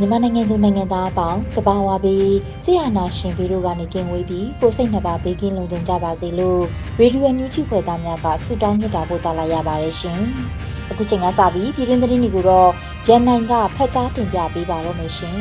[0.00, 2.34] မြန်မာနိုင်ငံသူနိုင်ငံသားအပေါင်းတဘာဝပြီး
[2.64, 6.62] ဆရာနာရှင်ပြီးတို့ကနေကင်းဝေးပြီးကိုစိတ်နှစ်ပါးဘေးကင်းလုံခြုံကြပါစေလို့
[6.98, 10.20] ရေဒီယိုညူချီဖွယ်သားများကဆုတောင်းမြတ်တာပို့သလာရပါတယ်ရှင်။
[10.90, 12.68] အခုချိန်ကစပြီးပြည်တွင်းသတင်းတွေကိုတော့
[13.08, 15.36] ရန်နိုင်ကဖတ်ကြားတင်ပြပေးပါတော့မယ်ရှင်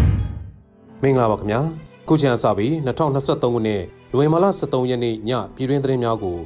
[1.02, 1.60] ။မင်္ဂလာပါခင်ဗျာ။
[2.08, 6.36] ခုချိန်ကစပြီး2023ခုနှစ်နိုဝင်ဘာလ23ရက်နေ့ညပြည်တွင်းသတင်းများကို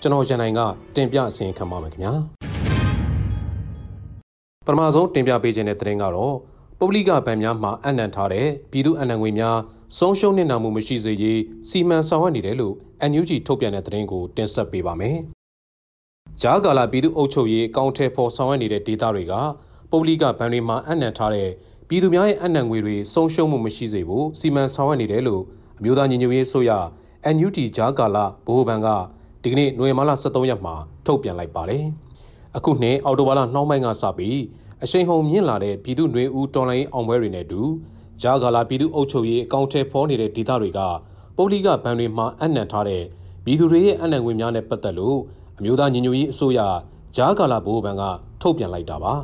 [0.00, 0.60] ကျွန်တော်ရန်နိုင်က
[0.96, 2.14] တင်ပြအစီရင်ခံပါမယ်ခင်ဗျာ။
[4.66, 6.34] ပထမဆုံးတင်ပြပေးခြင်းတဲ့သတင်းကတော့
[6.80, 9.56] ပုဂ္ဂလိကဗန်များမှအနံ့ထားတဲ့ပြည်သူအနံ့ငွေများ
[9.98, 12.74] ဆုံးရှုံးနေနာမှုမရှိစေရေးစီမံဆောင်ရွက်နေတယ်လို့
[13.10, 15.16] NUG ထုတ်ပြန်တဲ့သတင်းကိုတင်ဆက်ပေးပါမယ်။
[16.42, 19.34] ဂျားကာလာပြည်သူ့အုပ်ချုပ်ရေးအကောင့်ထဲပေါ်ဆောင်ရွက်နေတဲ့ဒေသတွေက
[19.90, 21.50] ပုဂ္ဂလိကဗန်တွေမှာအနံ့ထားတဲ့
[21.88, 25.42] ပြည်သူများရဲ့အနံ့ငွေတွေဆုံးရှုံးမှုမရှိစေဖို့စီမံဆောင်ရွက်နေတယ်လို့
[25.78, 26.72] အမျိုးသားညီညွတ်ရေးအစိုးရ
[27.34, 28.88] NUG ဂျားကာလာဗဟိုဘဏ်က
[29.42, 30.74] ဒီကနေ့နိုဝင်ဘာလ23ရက်မှာ
[31.06, 31.84] ထုတ်ပြန်လိုက်ပါတယ်။
[32.56, 34.38] အခုနှစ်အော်တိုဘာလနှောင်းပိုင်းကစပြီး
[34.84, 37.62] အရှိန်ဟုန်မြင့်လာတဲ့ပြည်သူ့ຫນွေဦးတော်လိုင်းအောင်ပွဲတွေနဲ့အတူ
[38.22, 40.80] ဂျာဂါလာပြည်သူ့အုပ်ချုပ်ရေးအကောင့်ထဲပေါ်နေတဲ့ဒေသတွေက
[41.36, 43.02] ပုလိကဘဏ်တွေမှာအနံ့ထားတဲ့
[43.44, 45.18] ပြည်သူတွေရဲ့အနံ့ငွေများနဲ့ပတ်သက်လို့
[45.58, 46.60] အမျိုးသားညီညွတ်ရေးအစိုးရ
[47.16, 48.02] ဂျာဂါလာဘိုးဘဏ်က
[48.42, 49.14] ထုတ်ပြန်လိုက်တာပါ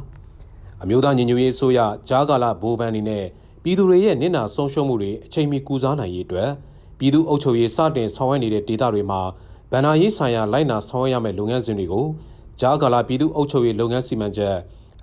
[0.83, 3.25] အမျိုးသားညီညွတ်ရေးအစိုးရဂျာဂါလာဘိုးဘဏ်အနေနဲ့
[3.63, 6.51] ပြည်သူတွေရဲ့နစ်နာဆုံးရှုံးမှုတွေအချိန်မီကူစားနိုင်ရေးအတွက်
[6.99, 9.21] ပြည်သူ့အုပ်ချုပ်ရေးစတင်ဆောင်ရွက်နေတဲ့ဒေသတွေမှာ
[9.73, 12.07] ဗန္နာရေးဆိုင်ရာလိုက်နာဆောင်ရွက်ရမယ့်လုပ်ငန်းစဉ်တွေကို
[12.61, 14.57] ဂျာဂါလာပြည်သူ့အုပ်ချုပ်ရေးလုပ်ငန်းစီမံချက်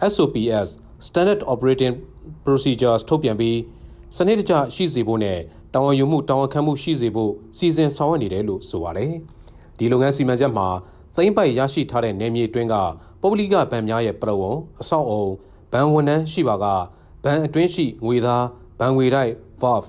[0.10, 0.70] SOPs
[1.08, 1.96] Standard Operating
[2.46, 3.58] Procedures ထုတ်ပြန်ပြီး
[4.16, 5.40] စနစ်တကျရှိစေဖို့နဲ့
[5.74, 9.14] တာဝန်ယူမှုတာဝန်ခံမှုရှိစေဖို့စီစဉ်ဆောင်ရွက်နေတယ်လို့ဆိုပါတယ်။
[9.78, 10.68] ဒီလုပ်ငန်းစီမံချက်မှာ
[11.16, 12.76] စိမ့်ပိုက်ရရှိထားတဲ့နယ်မြေအတွင်းက
[13.22, 15.26] ပုဂ္ဂလိကဗန်များရဲ့ပြဝန်အဆောက်အုံ
[15.72, 16.66] ဗန်ဝန်ထမ်းရှိပါက
[17.24, 18.46] ဗန်အတွင်းရှိငွေသား
[18.80, 19.84] ဗန်ငွေတိုက် VAF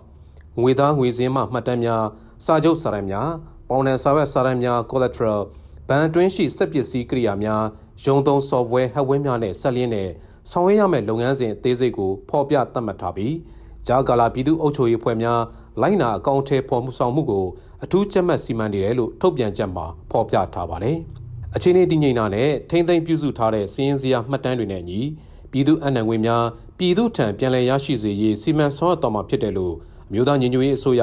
[0.60, 2.04] ငွေသားငွေစင်းမှမှတ်တမ်းများ
[2.44, 3.28] စာချုပ်စာတမ်းများ
[3.68, 5.40] ပေါင်ဒဏ်စာရွက်စာတမ်းများ collateral
[5.88, 7.62] ဗန်အတွင်းရှိစက်ပစ္စည်းကိရိယာများ
[8.04, 10.08] ရုံသုံး software ဟက်ဝင်းများနဲ့ဆက်လျင်းတဲ့
[10.50, 13.34] ဆောင်ရွက်ရမယ့်လုပ်ငန်းစဉ်အသေးစိတ်ကိုဖော်ပြသတ်မှတ်ထားပြီး
[13.88, 15.40] ဂျာကာလာပြည်သူ့အုပ်ချုပ်ရေးဖွဲ့များ
[15.80, 17.46] လိုက်နာအကောင့်ထဲပေါ်မှုဆောင်မှုကို
[17.84, 20.96] အထူးကြက်မှတ်စီမံနေတယ်လို့ထုတ်ပြန်ချက်မှာဖော်ပြထားပါတယ်။
[21.54, 25.00] အခြေအနေတည်ငြိမ်တာနဲ့ထိမ့်သိမ်းပြုစုထားတဲ့စီးရင်စရာမှတ်တမ်းတွေနဲ့အညီ
[25.52, 26.44] ပြည်သူအနှံငွေများ
[26.78, 29.74] ပြည်သူထံပြန်လည်ရရှိစေရေးစီမံဆောင်ရွက်တော်မှာဖြစ်တယ်လို့
[30.08, 31.02] အမျိုးသားညီညွတ်ရေးအစိုးရ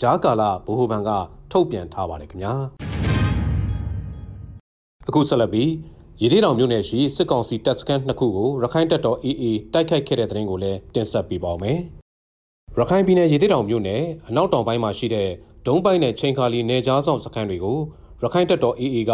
[0.00, 1.10] ဂျာကာလာဗဟိုဘဏ်က
[1.52, 2.52] ထုတ်ပြန်ထားပါတယ်ခင်ဗျာ။
[5.08, 5.70] အခုဆက်လက်ပြီး
[6.22, 11.78] ရည်ရည်တောင်မြို့နယ်ရှိစစ်ကောင်စီတပ်စခန်းနှစ်ခုကိုရခိုင်တပ်တော် AA တိုက်ခိုက်ခဲ့တဲ့တဲ့ရင်ကိုလည်းတင်ဆက်ပေးပါောင်းမယ်။
[12.78, 15.28] ရခိုင်ပြည်နယ်ရည်ရည်တောင်မြို့နယ်အနောက်တောင်ပိုင်းမှာရှိတဲ့
[15.66, 17.78] ဒုံးပိုက်နဲ့ချိန်ခါလီနယ်ကြားဆောင်စခန်းတွေကို
[18.22, 19.12] ရခိုင်တပ်တော် AA က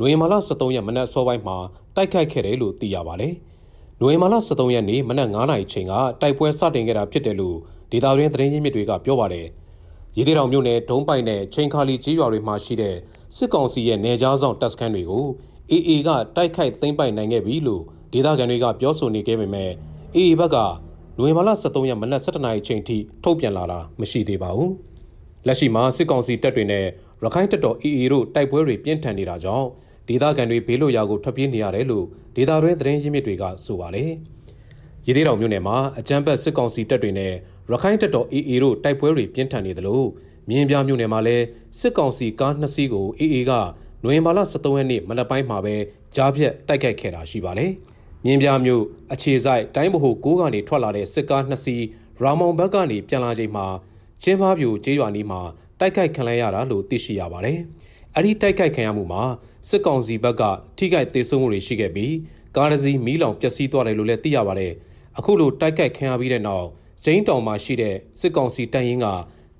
[0.00, 1.56] နွေမာလာ23ရက်မနက်စောပိုင်းမှာ
[1.96, 3.32] တိုက်ခိုက်ခဲ့တယ်လို့သိရပါတယ်။
[4.00, 7.56] နွေမာလာ23ရက်နေ့မနက်9:00နာရီချိန်ကတိုက်ပွဲစတင်ခဲ့တာဖြစ်တယ်လို့
[7.90, 9.46] ဒေတာရင်းသတင်းရင်းမြစ်တွေကပြောပါတယ်။
[10.16, 12.96] ရည်ရည်တောင်မြို့နယ်ဒုံးပိုက်နဲ့ချိန်ခါလီကြီးရွာတွေမှာရှိတဲ့
[13.36, 15.26] စစ်ကောင်စီရဲ့နယ်ကြားဆောင်တပ်စခန်းတွေကို
[15.72, 17.82] AA ကတိုက်ခိုက်သိမ်းပိုက်နိုင်ခဲ့ပြီလို့
[18.12, 19.70] ဒေသခံတွေကပြောဆိုနေခဲ့ပေမဲ့
[20.16, 20.56] AA ဘက်က
[21.18, 24.70] နိုဝင်ဘာလ23ရက်မနက်7:00နာရီချိန်ထိထုတ်ပြန်လာတာမရှိသေးပါဘူး။
[25.46, 26.86] လက်ရှိမှာစစ်ကောင်စီတပ်တွေနဲ့
[27.24, 29.68] ရခိုင်တပ်တော် AA တို့တိုက်ပွဲတွေပြင်းထန်နေတာကြောင့်
[30.08, 34.10] ဒေသခံတွေဘေးလွတ်ရာကိုထွက်ပြေးနေရတယ်လို့ဒေသတွင်းသတင်းရင်းမြစ်တွေကဆိုပါတယ်။
[35.06, 37.32] ရည်သေးတော်မြို့နယ်မှာအကြမ်းဖက်စစ်ကောင်စီတပ်တွေနဲ့
[37.70, 40.02] ရခိုင်တပ်တော် AA တို့တိုက်ပွဲတွေပြင်းထန်နေသလို
[40.48, 41.44] မြင်းပြမြို့နယ်မှာလည်း
[41.78, 43.52] စစ်ကောင်စီကားနှစ်စီးကို AA က
[44.04, 45.74] နိုဝင်ဘာလ23ရက်နေ့မနက်ပိုင်းမှာပဲ
[46.16, 47.70] ကြားဖြတ်တိုက်ခိုက်ခဲ့တာရှိပါတယ်။
[48.24, 51.84] မြင်းပြမြို့အခြေဆိုင်တိုင်းဗဟို9ကနေထွက်လာတဲ့စစ်ကား2စီး
[52.20, 53.66] ရာမောင်ဘက်ကနေပြန်လာချိန်မှာ
[54.22, 55.40] ချင်းဖားပြိုကျေးရွာနီးမှာ
[55.80, 57.58] တိုက်ခိုက်ခံရတာလို့သိရှိရပါတယ်။
[58.16, 59.22] အဲဒီတိုက်ခိုက်ခံရမှုမှာ
[59.68, 60.42] စစ်ကောင်စီဘက်က
[60.76, 62.14] ထိခိုက်ဒေဆုံးမှုတွေရှိခဲ့ပြီး
[62.56, 64.72] ကားတစ်စီးမီးလောင်ပျက်စီးသွားတယ်လို့လည်းသိရပါတယ်။
[65.18, 66.66] အခုလိုတိုက်ခိုက်ခံရပြီးတဲ့နောက်
[67.04, 69.06] ကျင်းတောင်မှာရှိတဲ့စစ်ကောင်စီတပ်ရင်းက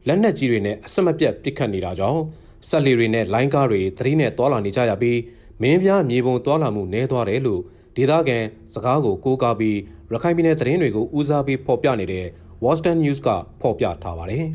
[0.07, 2.23] လက်နက်ကြီးတွေနဲ့အဆက်မပြတ်ပစ်ခတ်နေတာကြောင့်
[2.69, 5.19] ဆက်လီတွေနဲ့လိုင်းကားတွေသတိနဲ့တွာလာနေကြရပြီး
[5.63, 7.61] မင်းပြားမြေပုံတွာလာမှုနည်းသွားတယ်လို့
[7.97, 8.39] ဒေသခံ
[8.75, 9.79] စကားကိုကိုးကားပြီး
[10.13, 12.27] ရခိုင်ပြည်နယ်သတင်းတွေကိုဦးစားပေးဖော်ပြနေတဲ့
[12.65, 13.29] Western News က
[13.61, 14.47] ဖော်ပြထားပါတယ်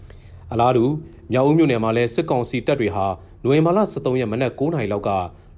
[0.52, 0.84] ။အလားတူ
[1.32, 3.06] မြောက်ဦးမြို့နယ်မှာလည်းစစ်ကောင်စီတပ်တွေဟာ
[3.42, 5.10] နိုဝင်ဘာလ23ရက်မနက်9:00နာရီလောက်က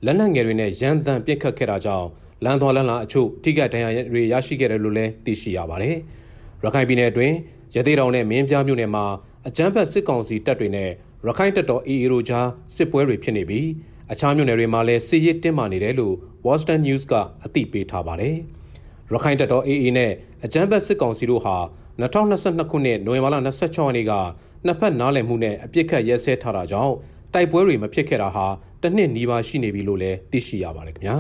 [0.04, 2.08] လက်နက်ငယ်တွေနဲ့ရန်သံပစ်ခတ်ခဲ့တာကြောင့်
[2.44, 5.96] လမ်းသွားလမ်းလာအချို့ထိခိုက်ဒဏ်ရာတွေရရှိခဲ့တယ်လို့လည်းသိရှိရပါတယ်။
[6.64, 7.34] ရခိုင်ပြည်နယ်အတွင်း
[7.74, 9.04] ရသေးတောင်နဲ့မင်းပြားမြို့နယ်မှာ
[9.48, 10.90] အကြမ်းဖက်စစ်ကောင်စီတပ်တွေနဲ့
[11.26, 13.68] ရခိုင်တပ်တော် AA တို့ကြားစစ်ပွဲတွေဖြစ်နေပြီး
[14.12, 16.14] အခြားမြို့နယ်တွေမှာလည်းစစ်ရေးတင်းမာနေတယ်လို့
[16.46, 18.36] Western News ကအသိပေးထားပါတယ်။
[19.12, 20.12] ရခိုင်တပ်တော် AA နဲ့
[20.44, 21.56] အကြမ်းဖက်စစ်ကောင်စီတို့ဟာ
[22.00, 24.12] 2022ခုနှစ်နိုဝင်ဘာလ26ရက်နေ့က
[24.64, 26.94] နှစ်ဖက်နားလည်မှုနဲ့အပြစ်ခတ်ရဲစဲထားတာကြောင့်
[27.34, 28.46] တိုက်ပွဲတွေမဖြစ်ခဲ့တာဟာ
[28.82, 31.16] တစ်နှစ်နီးပါးရှိနေပြီလို့လည်းသိရှိရပါတယ်ခင်ဗျာ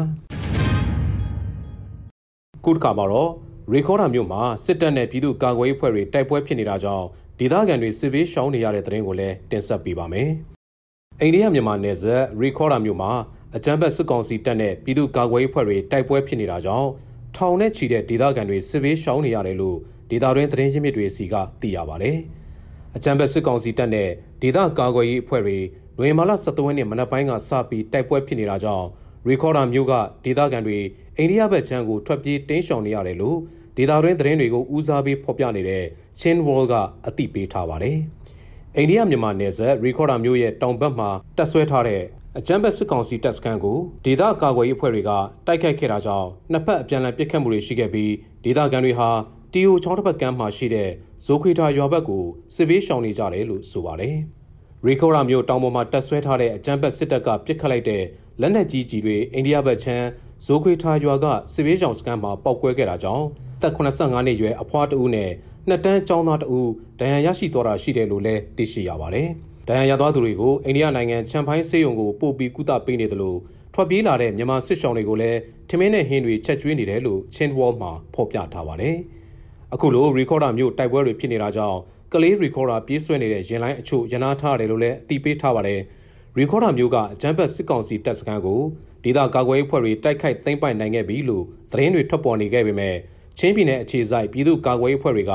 [2.64, 3.30] ခုတစ်ခါမှာတော့
[3.72, 7.06] ရေခေါ်တာမြို့မှာစစ်တပ်နဲ့ပြည်သူ့ကာကွယ်ရေးဖွဲ့တွေတိုက်ပွဲဖြစ်နေတာကြောင့်
[7.40, 10.28] ဒေသခံတွေစစ်ဘေးရှောင်နေရတဲ့တဲ့ရင်ကိုလည်းတင်ဆက်ပေးပါမယ်။
[11.20, 13.10] အိန္ဒိယမြန်မာနယ်စပ်ရေခေါ်တာမြို့မှာ
[13.56, 16.88] အကြမ်းဖက်စစ်ကောင်စီတပ်နဲ့ပြည်သူ့ကာကွယ်ရေးဖွဲ့တွေတိုက်ပွဲဖြစ်နေတာကြောင့်
[17.36, 19.76] ထောင်နဲ့ချီတဲ့ဒေသခံတွေစစ်ဘေးရှောင်နေရတယ်လို့
[20.10, 22.10] ဒေသတွင်းသတင်းရင်းမြစ်တွေစီကသိရပါဗျ။
[22.96, 24.08] အကြမ်းဖက်စစ်ကောင်စီတပ်နဲ့
[24.42, 25.58] ဒေသကာကွယ်ရေးအဖွဲ့တွေ
[25.98, 28.86] နိုဝင်ဘာလ23ရက်နေ့မနက်ပိုင်းကစပြီးတိုက်ပွဲဖြစ်နေတာကြောင့်
[29.26, 29.92] ရီခေါ်ဒါမျိုးက
[30.24, 30.78] ဒေသခံတွေ
[31.16, 33.38] အိန္ဒိယဘက်ခြမ်းကိုထွက်ပြေးတင်းရှောင်နေရတယ်လို့
[33.78, 35.84] ဒေသတွင်းသတင်းတွေကိုဦးစားပေးဖော်ပြနေတဲ့
[36.20, 36.74] Chin Wall က
[37.06, 37.98] အသိပေးထားပါတယ်။
[38.76, 42.02] အိန္ဒိယမြန်မာနယ်စပ်ရီခေါ်ဒါမျိုးရဲ့တောင်ဘက်မှာတက်ဆွဲထားတဲ့
[42.38, 45.10] အကြမ်းဖက်စစ်ကောင်စီတပ်စခန်းကိုဒေသကာကွယ်ရေးအဖွဲ့တွေက
[45.46, 48.12] တိုက်ခိုက်ခဲ့တာကြောင့်နှစ်ဖက်အပြန်အလှန်ပစ်ခတ်မှုတွေရှိခဲ့ပြီး
[48.44, 49.08] ဒေသခံတွေဟာ
[49.52, 50.90] တီယိုချောင်းတစ်ဖက်ကမ်းမှာရှိတဲ့
[51.24, 54.16] ဇိုခွေတာရွာဘက်ကိုစစ်ဘေးရှောင်နေကြတယ်လို့ဆိုပါတယ်။
[54.86, 58.04] ရီခိုရာမျိုးတောင်ပေါ်မှာတက်ဆွဲထားတဲ့အကြမ်းဖက်စစ်တပ်ကပစ်ခတ်လိုက်တဲ့
[58.40, 60.06] လက်နက်ကြီးကြီးတွေအိန္ဒိယဘက်ခြမ်း
[60.46, 63.26] ဇိုခွေတာရွာကစစ်ဘေးရှောင်စခန်းမှာပောက်ကွဲခဲ့တာကြောင့်
[63.62, 65.30] သက်85နှစ်ရွယ်အဖွားတဦးနဲ့
[65.68, 66.68] နှစ်တန်းကျောင်းသားတဦး
[67.00, 69.28] ဒဏ်ရာရရှိသွားတာရှိတယ်လို့လည်းသိရှိရပါတယ်။
[69.68, 73.38] ဒဏ်ရာရသွားသူတွေကိုအိန္ဒိယနိုင်ငံချမ်ဖိုင်းဆေးရုံကိုပို့ပြီးကုသပေးနေတယ်လို့
[73.74, 75.38] ထွက်ပြေးလာတဲ့မြန်မာစစ်ရှောင်တွေကိုလည်း
[75.68, 78.96] ထမင်းနဲ့ဟင်းတွေချက်ကျွေးနေတယ်လို့ချင်းဝေါ်မှာဖော်ပြထားပါတယ်။
[79.74, 81.78] အခုလိုရီကော်ဒါမျိုးတိုက်ပွဲတွေဖြစ်နေတာကြောင့်
[82.12, 85.80] ကလေးရီကော်ဒါပြေးဆွဲနေတဲ့ရင်လိုင်းအချို့ရနာထားတယ်လို့လည်းအသိပေးထားပါတယ်။
[86.38, 88.60] ရီကော်ဒါမျိုးကအကြမ်းဖက်စစ်ကောင်စီတပ်စခန်းကို
[89.04, 92.96] ဒေသကာကွယ်ရေးဖွဲ့တွေတိုက်ခိုက်သိမ်းပိုက်နိုင်ခဲ့ပြီလို့သတင်းတွေထွက်ပေါ်နေခဲ့ပေမဲ့
[93.38, 95.32] ချင်းပြည်နယ်အခြေစိုက်ပြည်သူ့ကာကွယ်ရေးဖွဲ့တွေက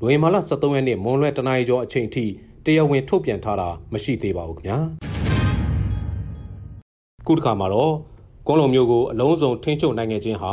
[0.00, 2.24] နိုဝင်ဘာလ23ရက်နေ့မွန်းလွဲတနင်္လာကျော်အချိန်ထိ
[2.64, 4.78] တရားဝင်ထုတ်ပြန်ထားတာမရှိသေးပါဘူးခင်ဗျာ
[7.26, 7.92] ခုတစ်ခါမှာတော့
[8.46, 10.52] ကွန်လုံမျိုးကိုအလုံးစုံထိန်းချုပ်နိုင်ခဲ့ခြင်းဟာ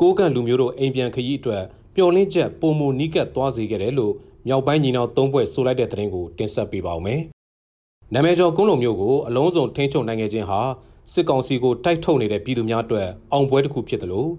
[0.00, 1.62] ကိုးကန့်လူမျိုးတို့အိမ်ပြန်ခရီးအတွက်
[1.94, 4.14] မျှော်လင့်ချက်ပုံမူနီးကပ်သွားစေခဲ့တယ်လို့
[4.46, 7.20] မြောက်ပိုင်းညီနောင်သုံးဘွဲ့ဆိုလိုက်တဲ့သတင်းကိုတင်ဆက်ပေးပါောင်းမယ်။
[8.14, 10.60] နာမည်ကျော်ကွန်လုံမျိုးကိုအလုံးစုံထိန်းချုပ်နိုင်ခဲ့ခြင်းဟာ
[11.12, 14.30] စစ်ကောင်စီကိုတိုက်ထုတ်နေတဲ့ပြည်သူများအတွက်အောင်ပွဲတစ်ခုဖြစ်တယ်လို့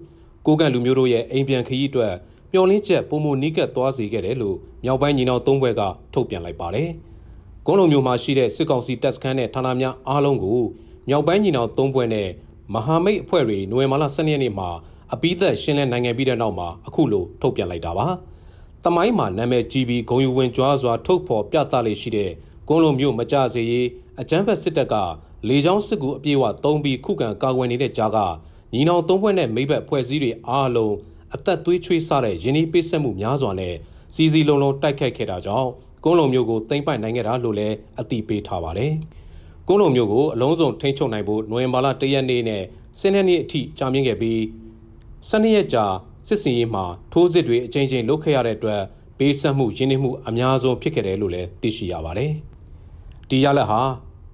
[0.46, 2.14] ကိုကန့်လူမျိုးတို့ရဲ့အိမ်ပြန်ခရီးအတွက်
[2.52, 5.82] မျောလင်းချက်ပုံမနီးကပ်သွားစေခဲ့တယ်လို့မြောက်ပိုင်းညီနောင်သုံးဘွဲက
[6.14, 6.88] ထုတ်ပြန်လိုက်ပါတယ်။
[7.66, 10.60] ကုန်းလုံမျိုးမှာရှိတဲ့စစ်ကောင်စီတပ်စခန်းနဲ့ဌာနများအားလုံးကို
[11.08, 12.28] မြောက်ပိုင်းညီနောင်သုံးဘွဲနဲ့
[12.74, 14.68] မဟာမိတ်အဖွဲ့တွေနိုဝင်ဘာလ12ရက်နေ့မှာ
[15.12, 18.06] အပိသက်ရှင်းလင်းနိုင်ငံပြီးတဲ့နောက်မှာအခုလိုထုတ်ပြန်လိုက်တာပါ။
[18.84, 22.30] တမိုင်းမှာနာမည်ကြီးပြီးဂုံယူဝင်ကြွားစွာထုတ်ဖော်ပြသလေးရှိတဲ့
[22.68, 23.88] ကုန်းလုံမျိုးမကြစေရေး
[24.20, 24.94] အကြမ်းဖက်စစ်တပ်က
[25.48, 28.18] လေကြောင်းစစ်ကူအပြည့်အဝသုံးပြီးခုခံကာကွယ်နေတဲ့ကြားက
[28.72, 30.94] ညီနောင်သုံးဘွဲ့နဲ့မိဘဖွဲ့စည်းတွေအားလုံး
[31.34, 33.74] အသက်သွေးချွေးဆတဲ့ယင်းဤပိဆက်မှုများစွာနဲ့
[34.14, 35.70] စီစီလုံးလုံးတိုက်ခိုက်ခဲ့တာကြောင့်
[36.04, 38.92] ကုန်းလုံမျိုးကိုသိမ့်ပိုက်နိုင်ခဲ့တာလို့လည်းအတိပေးထားပါတယ်။
[39.68, 42.62] ကုန်းလုံမျိုးကိုအလုံးစုံထိန်းချုပ်နိုင်ဖို့နိုဝင်ဘာလ၁ရက်နေ့နဲ့
[43.00, 44.42] စနေနေ့အထိကြာမြင့်ခဲ့ပြီး
[45.30, 45.84] စနေရက်ကြာ
[46.26, 48.82] စစ်စင်ရေးမှာထိုးစစ်တွေအကြိမ်ကြိမ်လုပ်ခဲ့ရတဲ့အတွက်
[49.18, 52.32] ပေးဆက်မှုရင်းနှီးမှုအများဆုံးဖြစ်ခဲ့တယ်လို့လည်းသိရှိရပါတယ်။
[53.28, 53.80] ဒီရလက်ဟာ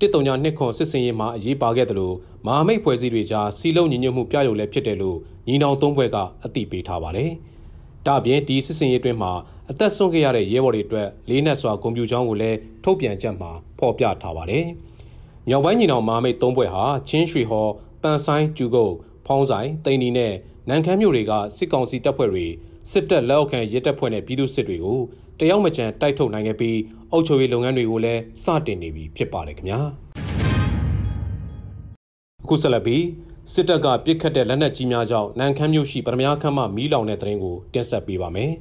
[0.00, 7.30] တစ်တုံညာနှစ်ခွန်စစ်စင်ရေးမှာအရေးပါခဲ့တယ်လို့မဟာမိတ်ဖွဲ့စည်းတွေကြားစီလုံးညီညွတ်မှုပြရုံလည်းဖြစ်တယ်လို့ညီနောင်သုံးဘွဲကအသိပေးထားပါတယ်။
[8.06, 9.32] ဒါ့အပြင်ဒီစစ်စင်ရေးအတွင်းမှာ
[9.70, 14.64] အသက်ဆုံးခဲ့ရတဲ့ရဲဘော်တွေအတွက်လေးနက်စွာဂုဏ်ပြုကြောင်းကိုလည်းထုတ်ပြန်ချက်မှာဖော်ပြထားပါတယ်။
[15.48, 17.70] မြောက်ပိုင်းညီနောင်မဟာမိတ်သုံးဘွဲဟာချင်းရွှေဟော်
[18.02, 18.94] ပန်ဆိုင်ကျူကုတ်
[19.26, 20.34] ဖောင်းဆိုင်တိန်နီနဲ့
[20.68, 22.46] နန်ခမ်းမြို့တွေကစစ်ကောင်စီတပ်ဖွဲ့တွေ
[22.90, 25.00] စစ်တပ်လက်အောက်ခံရဲတပ်ဖွဲ့နဲ့ပြည်သူစစ်တွေကို
[25.40, 26.78] တယောက်မကြံတိုက်ထုတ်နိုင်ခဲ့ပြီး
[27.12, 29.80] အုပ်ချုပ်ရေးလုပ်ငန်းတွေကိုလည်းစတင်နေပြီဖြစ်ပါတယ်ခင်ဗျာ
[32.42, 33.04] အခုဆက်လက်ပြီး
[33.52, 38.52] စစ်တပ်ကပြစ်ခတ်တဲ့လက်နက်ကြီးများကြောင့်နန်ခမ်းမြို့ရှိပရမ ्या ခမ်းမမီးလောင်တဲ့တဲ့ရင်ကိုတင်ဆက်ပေးပါမယ်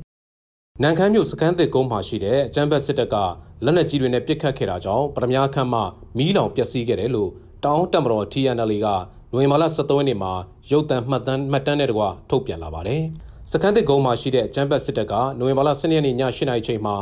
[0.82, 3.16] နန်ခမ်းမြို့စကန်းသစ်ကုန်းမှာရှိတဲ့အကြမ်းဖက်စစ်တပ်က
[3.64, 5.76] လက်နက်ကြီးတွေနဲ့ပစ်ခတ်ခဲ့တာကြောင့်ပရမ ्या ခမ်းမ
[6.18, 7.32] မီးလောင်ပျက်စီးခဲ့တယ်လို့
[7.66, 8.88] တောင်းတမတော် TNL က
[9.32, 10.34] နိုဝင်ဘာလ23ရက်နေ့မှာ
[10.72, 13.04] ရုပ်သံမှတ်တမ်းမှတ်တမ်းနဲ့တကွထုတ်ပြန်လာပါတယ်။
[13.52, 16.96] စခန်းသစ်ကုန်းမှာရှိတဲ့ကျမ်းပတ်စစ်တပ်ကနိုဝင်ဘာလ10ရက်နေ့ည8နာရီချိန်မှာ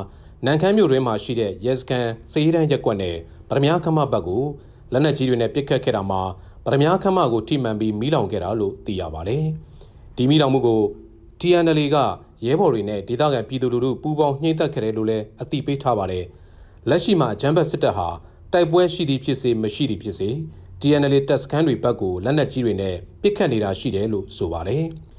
[0.45, 3.15] နန်ခမ်းမြို့တွင်းမှာရှိတဲ့ရဲစခန်းစေးတန်းရက်ကွက်နဲ့
[3.49, 4.43] ဗရမ ्या ခမဘက်ကို
[4.91, 6.21] လက်နက်ကြီးတွေနဲ့ပစ်ခတ်ခဲ့တာမှာ
[6.65, 9.45] ဗရမ ्या ခမကိုထိမှန်ပြီးမီးလောင်ခဲ့တာလို့သိရပါတယ်။
[10.17, 10.81] ဒီမီးလောင်မှုကို
[11.41, 11.97] TNL က
[12.45, 16.25] ရဲဘော်တွေနဲ့ဒေသခံပြည်သူလူထုပူးပေါင်းနှိမ့်သက်ခဲ့တယ်လို့လည်းအသိပေးထားပါတယ်။
[16.89, 18.07] လက်ရှိမှာဂျမ်ဘတ်စစ်တပ်ဟာ
[18.53, 20.29] တိုက်ပွဲရှိသည်ဖြစ်စေမရှိသည်ဖြစ်စေ
[20.81, 24.85] TNL တပ်စခန်းတွေဘက်ကိုလက်နက်ကြီးတွေနဲ့ပစ်ခတ်နေတာရှိတယ်လို့ဆိုပါတယ်။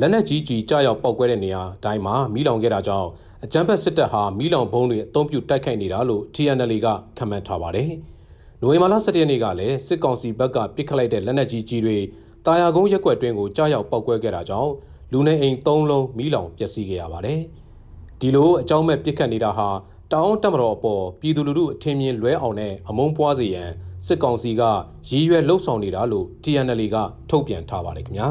[0.00, 3.08] လက်နက်ကြီးကြီးကြားရောက်ပောက်ကွဲတဲ့နေရာတိုင်းမှာမိလောင်ခဲ့တာကြောင့်
[3.44, 7.90] အကြမ်းဖက်စစ်တပ်ဟာမိလောင်ဘုံတွေအုံပြုတိုက်ခိုက်နေတာလို့ TNL ကခန့်မှန်းထားပါတယ်။
[8.60, 11.98] နိုဝင်ဘာလ17ရက်နေ့ကလည်းစစ်ကောင်စီဘက်ကပစ်ခတ်လိုက်တဲ့လက်နက်ကြီးကြီးတွေ
[12.46, 14.72] တာယာကုန်းရက်ွက်တွင်းကိုကြားရောက်ပောက်ကွဲခဲ့တာကြောင့်
[15.12, 17.40] လူနေအိမ်၃လုံးမိလောင်ပျက်စီးခဲ့ရပါတယ်။
[18.20, 19.68] ဒီလိုအကြောင်းမဲ့ပစ်ခတ်နေတာဟာ
[20.12, 23.70] တောင်းတက်မတော်အပေါ်ပြည်သူလူထုအထင်မြင်လွဲအောင်နဲ့အမုန်းပွားစေရန်
[24.06, 24.62] စစ်ကောင်စီက
[25.10, 26.96] ရည်ရွယ်လှုပ်ဆောင်နေတာလို့ TNL က
[27.30, 28.30] ထုတ်ပြန်ထားပါတယ်ခင်ဗျာ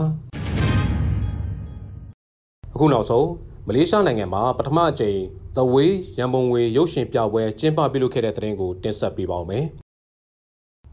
[2.79, 3.29] အခုနောက်ဆုံး
[3.67, 5.19] မလေးရှားနိုင်ငံမှာပထမအကြိမ်
[5.55, 9.65] The Way ရန်ပုံငွေရုပ်ရှင်ပြပွဲကျင်းပပြုလုပ်ခဲ့တဲ့သတင်းကိုတင်ဆက်ပေးပါောင်းမယ်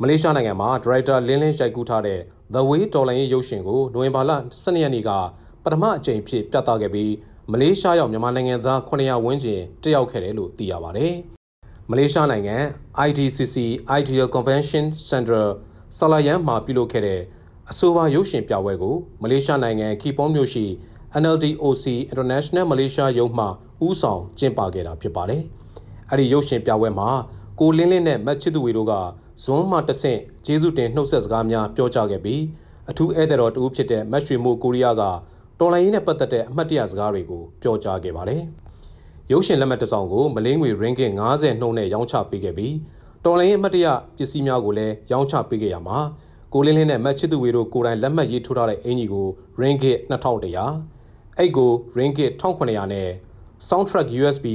[0.00, 2.20] မလေးရှားနိုင်ငံမှာဒရိုက်တာလင်းလင်းရိုက်ကူးထားတဲ့
[2.54, 4.30] The Way တော်လိုင်းရေးရုပ်ရှင်ကိုနိုဝင်ဘာလ
[4.62, 5.10] 12ရက်နေ့က
[5.64, 7.12] ပထမအကြိမ်ဖြစ်ပြသခဲ့ပြီး
[7.52, 11.12] မလေးရှားရောက်မြန်မာနိုင်ငံသား900ဝန်းကျင်တက်ရောက်ခဲ့တယ်လို့သိရပါတယ်။
[11.90, 12.56] မလေးရှားနိုင်ငံ
[13.08, 13.56] IDCC
[13.98, 15.44] Ideal Convention Center
[15.98, 17.20] ဆလာယန်မှာပြုလုပ်ခဲ့တဲ့
[17.70, 20.66] အဆိုပါရုပ်ရှင်ပြပွဲကိုမလေးရှားနိုင်ငံခီပွန်မြို့ရှိ
[21.22, 23.46] NLDOC International Malaysia ရုံးမှ
[23.86, 25.42] ဦးဆောင်ကျင်းပခဲ့တာဖြစ်ပါတယ်။
[26.10, 27.08] အဲဒီရုပ်ရှင်ပြပွဲမှာ
[27.60, 28.92] ကိုလင်းလင်းနဲ့မတ်ချစ်သူဝေတို့က
[29.44, 32.42] ဇွန်မှတဆင့်ကျေးဇူးတင်နှုတ်ဆက်စကားများပြောကြားခဲ့ပြီး
[32.90, 35.02] အထူးဧည့်သည်တော်တူဖြစ်တဲ့မတ်ရွှေမိုးကိုရီးယားက
[35.58, 38.42] တော်လိုင်းရေးနဲ့ပတ်သက်တဲ့အမှတ်တရစကားတွေကိုပြောကြားခဲ့ပါတယ်။
[39.32, 42.74] ရုပ်ရှင်လက်မှတ်တစ်စောင်ကိုမလင်းငွေ ringgit 90နှုန်းနဲ့ရောင်းချပေးခဲ့ပြီး
[43.24, 45.98] တော်လိုင်းရေးအမှတ်တရပစ္စည်းများကိုလည်းရောင်းချပေးခဲ့ရမှာ
[46.54, 49.26] ကိုလင်းလင်းနဲ့မတ်ချစ်သူဝေတို့ကိုယ်တိုင်လက်မှတ်ရေးထိုးထားတဲ့အင်ကြီးကို
[49.60, 50.95] ringgit 2100
[51.38, 53.08] အဲ့ကို ringgit 1900နဲ့
[53.68, 54.46] soundtrack USB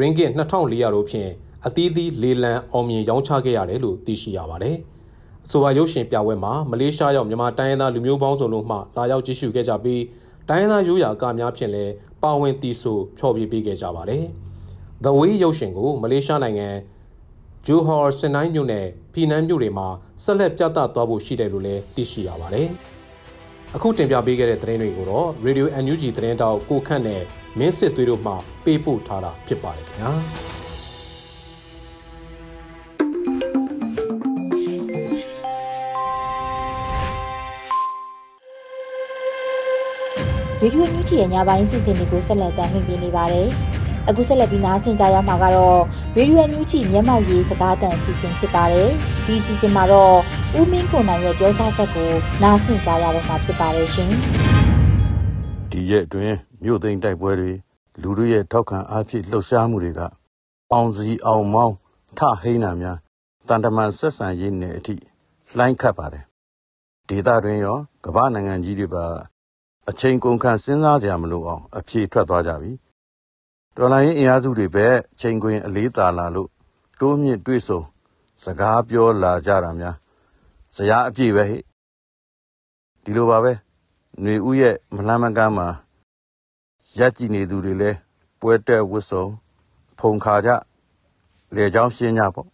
[0.00, 1.30] ringgit 2400တို့ဖြင့်
[1.66, 4.76] အသီးသီးလေလံအောင်မြင်ရောင်းချခဲ့ရတယ်လို့သိရှိရပါတယ်။
[5.44, 10.02] အဆိုပါရုပ်ရှင်ပြပွဲမှာမလေးရှားရောက်မြန်မာတိုင်းရင်းသားလူမျိုးပေါင်းစုံတို့မှလာရောက်ကြည့်ရှုခဲ့ကြပြီး
[10.48, 14.24] တိုင်းရင်းသားရိုးရာကများဖြင့်လည်းပါဝင်တီးဆိုဖျော်ဖြေပေးခဲ့ကြပါတယ်။
[15.04, 16.68] The Way ရုပ်ရှင်ကိုမလေးရှားနိုင်ငံ
[17.66, 19.88] ဂျိုဟော်စနိုင်းမြို့နယ်ဖီနန်းမြို့တွေမှာ
[20.22, 22.68] ဆက်လက်ပြသသွားဖို့ရှိတယ်လို့လည်းသိရှိရပါတယ်။
[23.76, 27.22] အခုတင်ပြပေးခဲ့တဲ့သတင်းတွေကိုတော့ Radio NUG သတင်းတောက်ကိုခန့်နဲ့
[27.58, 28.32] မင်းစစ်သွေးတို့မှ
[28.64, 30.12] ပေးပို့ထားတာဖြစ်ပါတယ်ခင်ဗျာ။
[40.62, 43.48] ရေဒီယိုညူချီရဲ့ညပိုင်းစီစဉ်တွေကိုဆက်လက်တင်ပြနေပါတယ်။
[44.08, 45.80] အခုဆက်လက်ပြီးနားဆင်ကြရမှာကတော့
[46.16, 48.90] ရေဒီယိုညူချီမျက်မှောက်ရေးစကားသံအစီအစဉ်ဖြစ်ပါတယ်။
[49.26, 50.16] ဒီအစီအစဉ်မှာတော့
[50.58, 52.08] ဦးမင်းခွန်နိုင်ရဲ့ပြောကြားချက်ကို
[52.42, 54.10] နားဆင်ကြရတော့မှာဖြစ်ပါတယ်ရှင်။
[55.70, 57.52] ဒီရက်အတွင်းမြို့သိမ်းတိုက်ပွဲတွေ
[58.02, 60.00] လူတို့ရဲ့ထောက်ခံအားဖြင့်လှုပ်ရှားမှုတွေက
[60.72, 61.76] အောင်စီအောင်မောင်း
[62.18, 62.98] ထဟိန်းနာများ
[63.48, 64.94] တန်တမန်ဆက်ဆံရေးနယ်အထိ
[65.56, 66.24] လှိုင်းခတ်ပါတယ်။
[67.08, 69.04] ဒေသတွင်ရောကမ္ဘာနိုင်ငံကြီးတွေပါ
[69.88, 72.72] အချိန်ကုန်ခန့်စဉ်းစားစရာမလိုအောင်အဖြေထွက်သွားကြပြီ။
[73.76, 76.48] တော်လှန်ရေးအင်အားစုတွေဘက်ချိန်ခွင်အလေးသာလာလို့
[77.00, 77.80] တိုးမြင့်တွေ့ဆုံ
[78.44, 79.96] စကားပြောလာကြတာများ
[80.75, 81.61] ဇယားအပြည့်ပဲဟဲ့။
[83.03, 83.53] ဒီလိုပါပဲ။
[84.21, 85.67] ຫນွေဦးရဲ့မလှမ်းမကမ်းမှာ
[86.97, 87.91] ရပ်ကြည့်နေသူတွေလဲ
[88.39, 89.25] ပွဲတက်ဝတ်စုံ
[89.99, 90.49] ဖုန်ခါကြ
[91.55, 92.47] လေချောင်းရှင်းကြပေါ့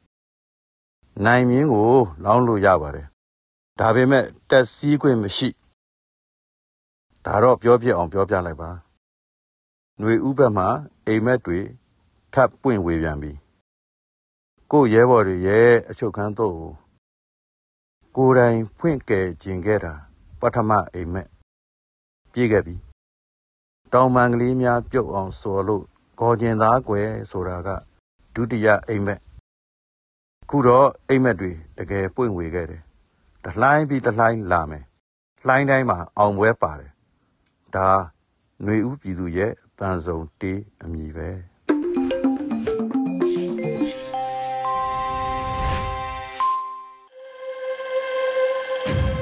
[1.25, 1.91] ။နိုင်မြင်းကို
[2.23, 3.07] လောင်းလို့ရပါတယ်။
[3.79, 5.49] ဒါပေမဲ့တက်စည်းခွင့်မရှိ။
[7.25, 8.71] ဒါတော့ပြောပြအောင်ပြောပြလိုက်ပါ
[9.99, 10.67] ຫນွေဥဘက်မှာ
[11.07, 11.59] အိမ်မက်တွေ
[12.33, 13.31] ထပ်ပွင့်ဝေပြန်ပြီ
[14.71, 16.55] ကိုရဲဘော်တွေရဲ့အချုပ်ခန်းတော့
[18.18, 19.94] ကိုယ်တိုင်ဖွင့်ကယ်ခြင်းခဲ့တာ
[20.40, 21.28] ပထမအိမ်မက်
[22.32, 22.76] ပြေးခဲ့ပြီ
[23.92, 25.84] တောင်ပန်ကလေးများပြုတ်အောင်စော်လို့
[26.20, 27.68] ခေါ်ကျင်သားကွယ်ဆိုတာက
[28.34, 29.20] ဒုတိယအိမ်မက်
[30.50, 32.82] ခုတော့အိမ်မက်တွေတကယ်ပွင့်ဝေခဲ့တယ်
[33.44, 34.84] တလှိုင်းပြီးတလှိုင်းလာမယ်
[35.46, 36.92] လှိုင်းတိုင်းမှာအောင်ပွဲပါတယ်
[37.76, 37.90] ဒါ
[38.62, 41.28] ຫນွေဦးပြည်သူရဲ့တန်ဆုံတေးအမည်ပဲ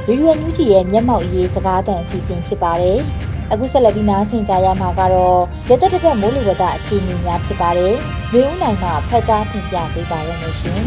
[0.08, 2.98] ရေရွယ်ညူးချီရဲ့မျက်မှောက်ရေးစကားတန်အစီအစဉ်ဖြစ်ပါတယ်။
[3.52, 7.94] အခုဆက်လက်ပြီးနားဆင်ကြရမှာကတော့ရသက်တစ်ပတ်မိုးလေဝသအခြေအနေများဖြစ်ပါတယ်။
[8.32, 10.80] လူဦးနိုင်ကဖတ်ကြားပြင်ပြပေးပါရမရှင်။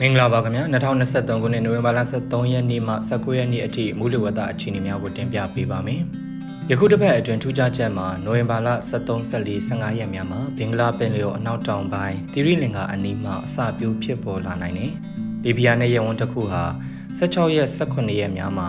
[0.00, 6.02] မင်္ဂလာပါခင်ဗျာ2023ခုနှစ်နိုဝင်ဘာလ23ရက်နေ့မှ19ရက်နေ့အထိမူလဝတ္တအခြေအနေများကိုတင်ပြပေးပါမယ်။
[6.70, 14.94] ယခုတစ်ပတ်အတွင်းထူးခြားချက်မှာနိုဝင်ဘာလ23 14 15ရက်များမှာဘင်္ဂလားပင်လယ်အနောက်တောင်ပိုင်းတိရိလင်္ကာအနီးမှအစပြုဖြစ်ပေါ်လာနိုင်တယ်။
[15.44, 16.62] လီဘီယာနဲ့ရဲဝန်းတစ်ခုဟာ
[17.18, 18.68] 16ရက်18ရက်များမှာ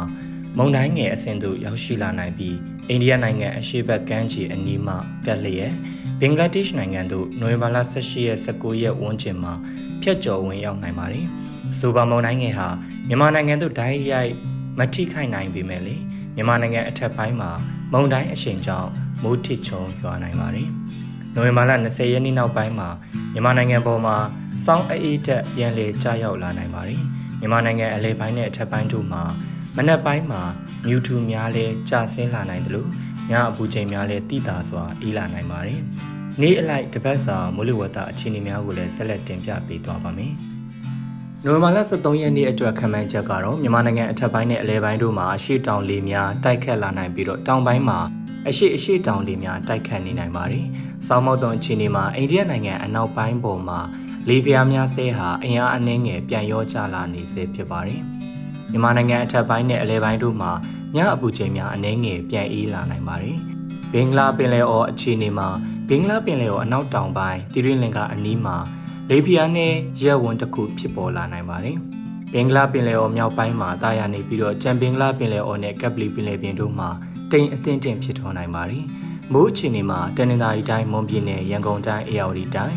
[0.58, 2.56] မုန်တိုင်းငယ်အဆင့်သို့ရောက်ရှိလာနိုင်ပြီး
[2.90, 5.74] အိန္ဒိယနိုင်ငံအရှေ့ဘက်ကမ်းခြေအနီးမှကပ်လျက်
[6.20, 9.54] ဘင်္ဂလားဒေ့ရှ်နိုင်ငံသို့နိုဝင်ဘာလ18ရက်19ရက်ဝန်းကျင်မှာ
[10.02, 11.26] ဖြတ်ကျော်ဝင်ရောက်နိုင်ပါတယ်။
[11.80, 12.68] ဆိုပါမုန်တိုင်းငယ်ဟာ
[13.08, 14.32] မြန်မာနိုင်ငံသို့ဓာတ်ရိုက်
[14.80, 15.96] မထိခိုက်နိုင်ပေမဲ့လေ
[16.36, 17.52] မြန်မာနိုင်ငံအထက်ပိုင်းမှာ
[17.94, 18.90] မုန်တိုင်းအရှိန်ကြောင့်
[19.24, 20.70] မိုးထစ်ချုံရွာနိုင်ပါတယ်။
[21.36, 22.90] နိုဝင်ဘာလ20ရက်နေ့နောက်ပိုင်းမှာ
[23.34, 24.16] မြန်မာနိုင်ငံပေါ်မှာ
[24.66, 27.02] စောင်းအေးတက်ပြန်လည်ကျရောက်လာနိုင်ပါတယ်
[27.40, 29.24] မြန်မာနိုင်ငံအလဲပိုင်းနဲ့အထက်ပိုင်းတို့မှာ
[29.76, 30.42] မနက်ပိုင်းမှာ
[30.88, 32.90] မြူထူများလဲကျဆင်းလာနိုင်တယ်လို့
[33.32, 35.82] ညအပူချိန်များလဲတိတာစွာအေးလာနိုင်ပါတယ်
[36.42, 40.34] နေ့အလိုက်တစ်ပတ်စာမိုးလေဝသအခြေအနေများကိုလည်းဆက်လက်တင်ပြပေးသွားပါမယ်
[41.44, 48.00] နိုဝင်ဘာလ23ရက်နေ့အတွက်ခံမှန်းချက်ကတော့မြန်မာနိုင်ငံအထက်ပိုင်းနဲ့အလဲပိုင်းတို့မှာအရှိတောင်လေများတိုက်ခတ်လာနိုင်ပြီးတော့တောင်ပိုင်းမှာ
[48.48, 50.66] အရှိအရှိတောင်လေများတိုက်ခတ်နေနိုင်ပါတယ်။
[51.08, 53.80] စောင်းမောက်သွန်အခြေအနေမှာအိန္ဒိယနိုင်ငံအနောက်ပိုင်းပေါ်မှာ
[54.30, 58.02] လေပြားများဆဲဟာအင်အားအနှင်းငယ်ပြန်ရောကျလာနေစေဖြစ်ပါတယ်။
[58.72, 60.52] မြန်မာနိုင်ငံအထက်ပိုင်းနဲ့အလဲပိုင်းတို့မှာ
[60.96, 63.38] ညအပူချိန်များအနှင်းငယ်ပြန်အေးလာနိုင်ပါတယ်။
[63.92, 65.48] ဘင်္ဂလားပင်လယ်အော်အခြေအနေမှာ
[65.90, 68.58] ဘင်္ဂလားပင်လယ်အော်အနောက်တောင်ပိုင်းတိရိလင်္ကာအနီးမှာ
[69.10, 71.78] လေပြားနဲ့ရဲဝန်းတစ်ခုဖြစ်ပေါ်လာနိုင်ပါတယ်။
[72.34, 76.90] ဘင်္ဂလားပင်လယ်အော်မြောက်ပိုင်းမှာတာယာနေပြီးတော့ကြံဘင်္ဂလားပင်လယ်အော်နဲ့ကပ်ပလီပင်လယ်ပြင်တို့မှာ
[77.32, 78.84] တိမ်အသင့်တင်ဖြစ်ထွန်းနိုင်ပါတယ်။
[79.34, 82.76] မိုးအခြေအနေမှာတနင်္သာရီတိုင်းမွန်ပြည်နယ်ရန်ကုန်တိုင်းအေရဝတီတိုင်း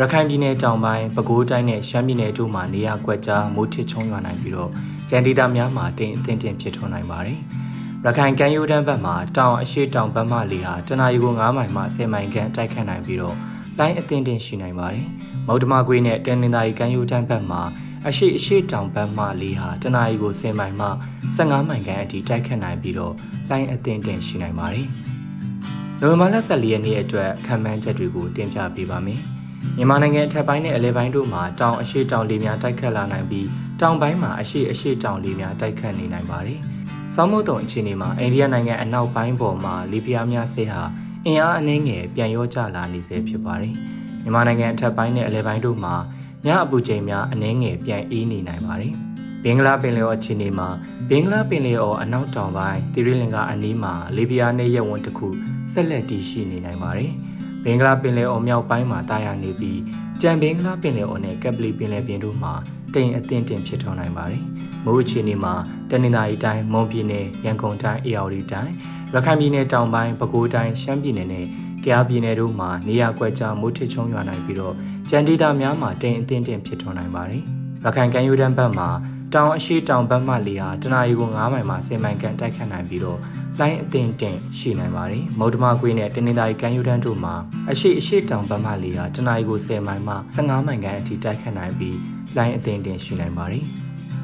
[0.00, 4.70] ရခိုင်ပြည်နယ်တောင်ပိုင်းပဲခူးတိုင်းနဲ့ရှမ်းပြည်နယ်တို့မှာနေရာကွက်ကြားမိုးထစ်ချုံရွာနိုင်ပြီးတော့
[5.10, 7.40] ကြံဒေသများမှာတိမ်အသင့်တင်ဖြစ်ထွန်းနိုင်ပါတယ်။
[8.04, 13.36] ရခိုင်ကမ်းရိုးတန်းဘက်မှာတောင်အရှိတောင်ဘက်မှလေဟာတနအီကို9မိုင်မှ10မိုင်ခန့်တိုက်ခတ်နိုင်ပြီးတော့
[13.78, 15.06] လိုင်းအသင့်တင်ရှိနိုင်ပါတယ်။
[15.46, 17.62] မုတ်တမကွေးနဲ့တန်နင်သာရီကမ်းရိုးတန်းဘက်မှာ
[18.08, 20.88] အရှိအရှိတောင်ဘက်မှလေဟာတနအီကို10မိုင်မှ
[21.36, 23.14] 15မိုင်ခန့်အထိတိုက်ခတ်နိုင်ပြီးတော့
[23.50, 24.86] လိုင်းအသင့်တင်ရှိနိုင်ပါတယ်။
[26.00, 29.20] နိုဝင်ဘာလ14ရက်နေ့အတွက်ခံမှန်းချက်တွေကိုတင်ပြပေးပါမယ်။
[29.76, 33.46] မြန်မာနိုင်ငံအထက်ပိုင်းနဲ့အလဲပိုင်းတို့မှာတောင်အရှိတောင်လေများတိုက်ခတ်လာနိုင်ပြီး
[33.80, 36.60] တောင်ပိုင်းမှာအရှိအရှိတောင်လေများတိုက်ခတ်နေနိုင်ပါတယ်။
[37.14, 40.82] စောင်းမုတ်တုံအခြေအနေမှာအိန္ဒိယနိုင်ငံအနောက်ပိုင်းပေါ်မှာလေပြင်းများဆဲဟာ
[41.26, 43.74] အင်အားအနှင်းငယ်ပြန်ရောကျလာနေစေဖြစ်ပါတယ်။
[44.22, 45.94] မြန်မာနိုင်ငံအထက်ပိုင်းနဲ့အလဲပိုင်းတို့မှာ
[46.46, 48.92] ညအပူချိန်များအနှင်းငယ်ပြန်အေးနေနိုင်ပါတယ်။
[49.42, 50.68] ဘင်္ဂလားပင်လယ်အော်အခြေအနေမှာ
[51.10, 55.28] ဘင်္ဂလားပင်လယ်အော်အနောက်တောင်ပိုင်းတိရိလင်္ကာအနီးမှာလေပြင်းနဲ့ရက်ဝန်းတစ်ခု
[55.72, 57.10] ဆက်လက်တည်ရှိနေနိုင်ပါတယ်။
[57.64, 59.80] ဘင်္ဂလားပင်လယ်အော်မြောက်ပိုင်းမှာတာယာနေပြီး
[60.22, 62.52] ကြံဘင်္ဂလားပင်လယ်အော်နဲ့ကပ်ပလီပင်လယ်ပြင်တို့မှာ
[62.94, 64.42] တိမ်အသင့်တင်ဖြစ်ထွန်းနိုင်ပါတယ်။
[64.84, 65.54] မိုးအခြေအနေမှာ
[65.90, 68.72] တနင်္သာရီတိုင်းမွန်ပြည်နယ်ရန်ကုန်တိုင်းအေရဝတီတိုင်း
[69.14, 71.46] ရခိုင်ပြည်နယ်တောင်ပိုင်းပဲခူးတိုင်းရှမ်းပြည်နယ်နဲ့
[71.84, 74.74] ကယားပြည်နယ်တို့မှာနေရာကွက်ကြားမိုးထစ်ချုံရွာနိုင်ပြီးတော့
[75.10, 77.42] ကြံဒေသများမှာတိမ်အသင့်တင်ဖြစ်ထွန်းနိုင်ပါတယ်။
[77.84, 78.88] ရခိုင်ကမ်းရိုးတန်းဘက်မှာ
[79.34, 83.18] တောင်အရှိတောင်ဘက်မှလေဟာတနအီကို9မိုင်မှ10မိုင်ခန့်တိုက်ခတ်နိုင်ပြီးတော့
[83.60, 87.34] လိုင်းအသင့်တင်ရှိနိုင်ပါတယ်။မုတ်တမကွေးနဲ့တနင်္သာရီကမ်းရိုးတန်းတို့မှာ
[87.70, 91.96] အရှိအရှိတောင်ဘက်မှလေဟာတနအီကို10မိုင်မှ15မိုင်ခန့်အထိတိုက်ခတ်နိုင်ပြီး
[92.36, 93.64] လိုင်းအသင့်တင်ရှိနိုင်ပါတယ်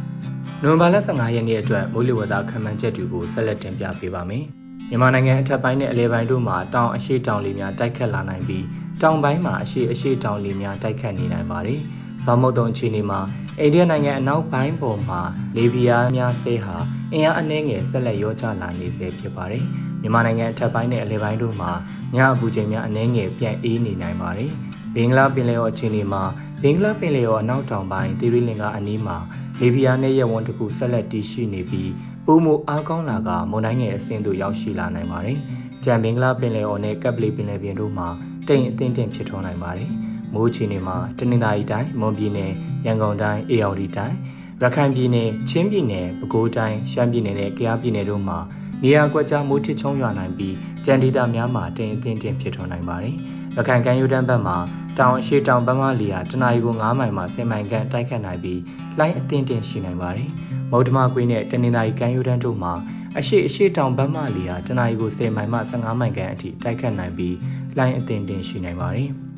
[0.63, 4.45] ။နိုဝင်ဘာလ15ရက်နေ့အတွက်မိုးလေဝသခန့်မှန်းချက်တွေကိုဆက်လက်တင်ပြပေးပါမယ်။
[4.91, 8.65] မြန်မာနိုင်ငံအထက်ပိုင်းနဲ့အလဲပိုင်းတို့မှာတောင်အရှိတောင်လေများတိုက်ခတ်လာနိုင်ပြီး
[9.03, 11.81] တောင်ပိုင်းမှာအရှိအရှိတောင်လေများတိုက်ခတ်နေနိုင်ပါတယ်။
[12.25, 13.21] ဇောင်းမုတ်တုံအခြေအနေမှာ
[13.61, 15.21] အိန္ဒိယနိုင်ငံအနောက်ပိုင်းပေါ်မှာ
[15.57, 16.77] လေပြားများဆဲဟာ
[17.13, 19.65] အင်အားအနှဲငယ်ဆက်လက်ရောကျလာနေစေဖြစ်ပါတယ်။
[20.01, 21.71] မြန်မာနိုင်ငံအထက်ပိုင်းနဲ့အလဲပိုင်းတို့မှာ
[22.15, 24.51] ညအပူချိန်များအနှဲငယ်ပြန်အေးနေနိုင်ပါတယ်။
[24.95, 26.23] ဘင်္ဂလားပင်လယ်အော်အခြေအနေမှာ
[26.63, 29.17] ဘင်္ဂလားပင်လယ်အော်အနောက်တောင်ပိုင်းသီရိလင်္ကာအနီးမှာ
[29.61, 31.93] လေပြားနဲ့ရဝန်းတစ်ခုဆက်လက်တည်ရှိနေပြီး
[32.27, 35.39] ပုံမအားကောင်းလာကမုန်တိုင်းငယ်အဆင့်သို့ရောက်ရှိလာနိုင်ပါတယ်။
[35.85, 38.09] ကြံဘင်္ဂလားပင်လယ်အော်နဲ့ကပ်ပလီပင်လယ်ပြင်တို့မှာ
[38.49, 39.91] တိမ်အသင့်တင်ဖြစ်ထွန်းနိုင်ပါတယ်။
[40.35, 42.53] မိုးချီနေမှာတနင်္သာရီတိုင်းမွန်ပြည်နယ်
[42.87, 44.17] ရန်ကုန်တိုင်းအေရဝတီတိုင်း
[44.63, 48.39] ရခိုင်ပြည်နယ်ချင်းပြည်နယ်ပဲခူးတိုင်းရှမ်းပြည်နယ်နဲ့ကယားပြည်နယ်တို့မှာ
[48.83, 53.17] နေရာကွက်ကြားမိုးထစ်ချုံရွာနိုင်ပြီးကြံဒေသများမှာတိမ်အသင့်တင်ဖြစ်ထွန်းနိုင်ပါတယ်။
[53.57, 54.57] ရခိုင်ကမ်းရိုးတန်းဘက်မှာ
[54.99, 58.61] တောင်အရှိတောင်ဘက်မှလီယာတနအီကို9မိုင်မှ10မိုင်ခန့်တိုက်ခတ်နိုင်ပြီး
[58.99, 60.29] လိုင်းအသင့်တင်ရှိနိုင်ပါတယ်။
[60.71, 62.73] မုတ်တမကွေးနဲ့တနင်္သာရီကမ်းရိုးတန်းတို့မှာ
[63.19, 67.37] အရှိအရှိတောင်ဘက်မှလီယာတနအီကို10မိုင်မှ15မိုင်ခန့်အထိတိုက်ခတ်နိုင်ပြီး
[67.79, 69.11] လိုင်းအသင့်တင်ရှိနိုင်ပါတယ်။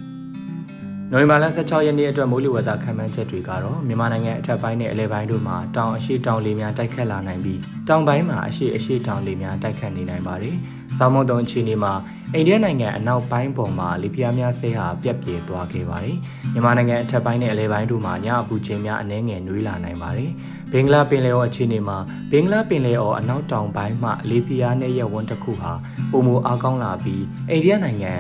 [1.16, 10.57] နိုဝင်ဘာလ16ရက်နေ့အတွက်မိုးလေဝသခန့်မှန်းချက်တွေကတော့မြန်မာနိုင်ငံအထက်ပိုင်းနဲ့အလဲပိုင်းတို့မှာတောင်အရှိတောင်လေများတိုက်ခတ်လာနိုင်ပြီးတောင်ပိုင်းမှာအရှိအရှိတောင်လေများတိုက်ခတ်နေနိုင်ပါတယ်။
[10.98, 11.92] ဆောင်းမုန်တုံအခြေအနေမှာ
[12.35, 16.16] အိန္ဒိယနိုင်ငံအနောက်ပိုင်းပေါ်မှာလေပြင်းများဆဲဟာပြက်ပြေသွားခဲ့ပါတယ်။
[16.53, 20.31] မြန်မာနိုင်ငံအထက်ပိုင်းနဲ့အလဲပိုင်းတို့မှာညအပူချိန်များအနည်းငယ်နှွေးလာနိုင်ပါတယ်။
[20.72, 21.98] ဘင်္ဂလားပင်လယ်အော်အခြေအနေမှာ
[22.31, 25.72] ဘင်္ဂလားပင်လယ်အော်အနောက်တောင်ပိုင်းမှလေပြင်းနဲ့ရက်ဝန်းတစ်ခုဟာ
[26.11, 28.14] ပုံမအားကောင်းလာပြီးအိန္ဒိယနိုင်ငံ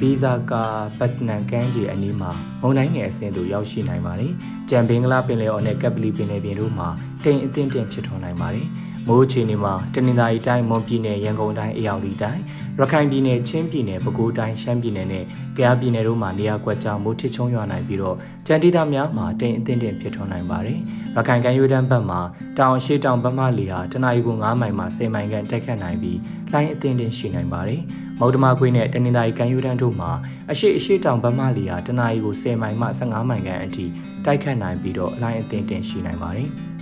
[0.00, 0.64] ဗီဇာကာ
[0.98, 2.30] ပတ်နန်ကမ်းခြေအနီးမှာ
[2.60, 4.32] မုန်တိုင်းငယ်အဆင့်သို့ရောက်ရှိနိုင်ပါတယ်။
[4.70, 6.88] ကြံဘင်္ဂလားပင်လယ်အော်နဲ့ကပ်ပလီပင်လယ်ပြင်တို့မှာ
[7.24, 8.66] တိမ်အထင်တင်ဖြစ်ထွန်းနိုင်ပါတယ်။
[9.06, 12.42] မိုးအခြေအနေမှာတနင်္သာရီတိုင်းမွန်ပြည်နယ်ရန်ကုန်တိုင်းအေရဝတီတိုင်း
[12.80, 15.24] ရခိုင်ပြည်နယ်ချင်းပြည်နယ်ပဲခူးတိုင်းရှမ်းပြည်နယ်နဲ့
[15.56, 20.78] ကယားပြည်နယ်တို့မှာနေရာကွက်ကြားမိုးထစ်ချုံရွာနိုင်ပြီးတော့ကြံတိတာများမှာတိမ်အထင်တင်ဖြစ်ထွန်းနိုင်ပါတယ်။
[21.16, 22.20] ရခိုင်ကမ်းရိုးတန်းဘက်မှာ
[22.58, 26.18] တောင်ရှိတောင်ဘက်မှလီဟာတနအီကို9မိုင်မှ10မိုင်ခန့်တက်ခတ်နိုင်ပြီး
[26.52, 27.80] လိုင်းအထင်တင်ရှိနိုင်ပါတယ်။
[28.18, 30.10] မௌဒမာခွေးနဲ့တနင်္သာရီကမ်းရိုးတန်းတို့မှာ
[30.50, 33.84] အရှိအရှိတောင်ဘက်မှလီယာတနအီကို10မိုင်မှ15မိုင်ခန့်အထိ
[34.24, 36.50] တိုက်ခတ်နိုင်ပြီးတော့အလိုင်းအသင်းတင်ရှိနိုင်ပါတယ်။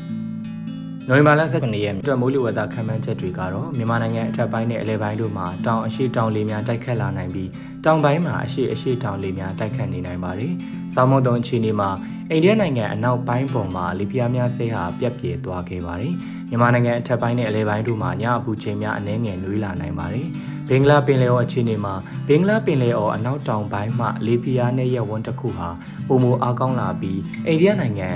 [1.09, 7.51] နိုဝင်ဘာလ19ရက်အတွက်မိုးလေဝသခန့်မှန်းချက်တွေကတော့မြန်မာနိုင်ငံအထက်ပိုင်းနဲ့အလယ်ပိုင်းတို့မှာတောင်အရှိတောင်လေများတိုက်ခတ်လာနိုင်ပြီး
[7.85, 10.53] တောင်ပိုင်းမှာအရှိအရှိတောင်လေများတိုက်ခတ်နေနိုင်ပါတယ်။
[10.95, 11.91] စောင်းမုံတုံအခြေအနေမှာ
[12.31, 16.15] အိန္ဒိယနိုင်ငံအနောက်ပိုင်းပေါ်မှာလေပြင်းများဆဲဟာပြက်ပြဲသွားခဲ့ပါတယ်။
[16.49, 20.27] မြန်မာနိုင်ငံအထက်ပိုင်းနဲ့အလယ်ပိုင်းတို့မှာညအပူချိန်များအနည်းငယ်နှွေးလာနိုင်ပါတယ်။
[20.69, 21.95] ဘင်္ဂလားပင်လယ်အော်အခြေအနေမှာ
[22.29, 25.69] ဘင်္ဂလားပင်လယ်အော်အနောက်တောင်ပိုင်းမှလေပြင်းနဲ့ရက်ဝန်းတစ်ခုဟာ
[26.09, 28.11] ပုံမအားကောင်းလာပြီးအိန္ဒိယနိုင်ငံ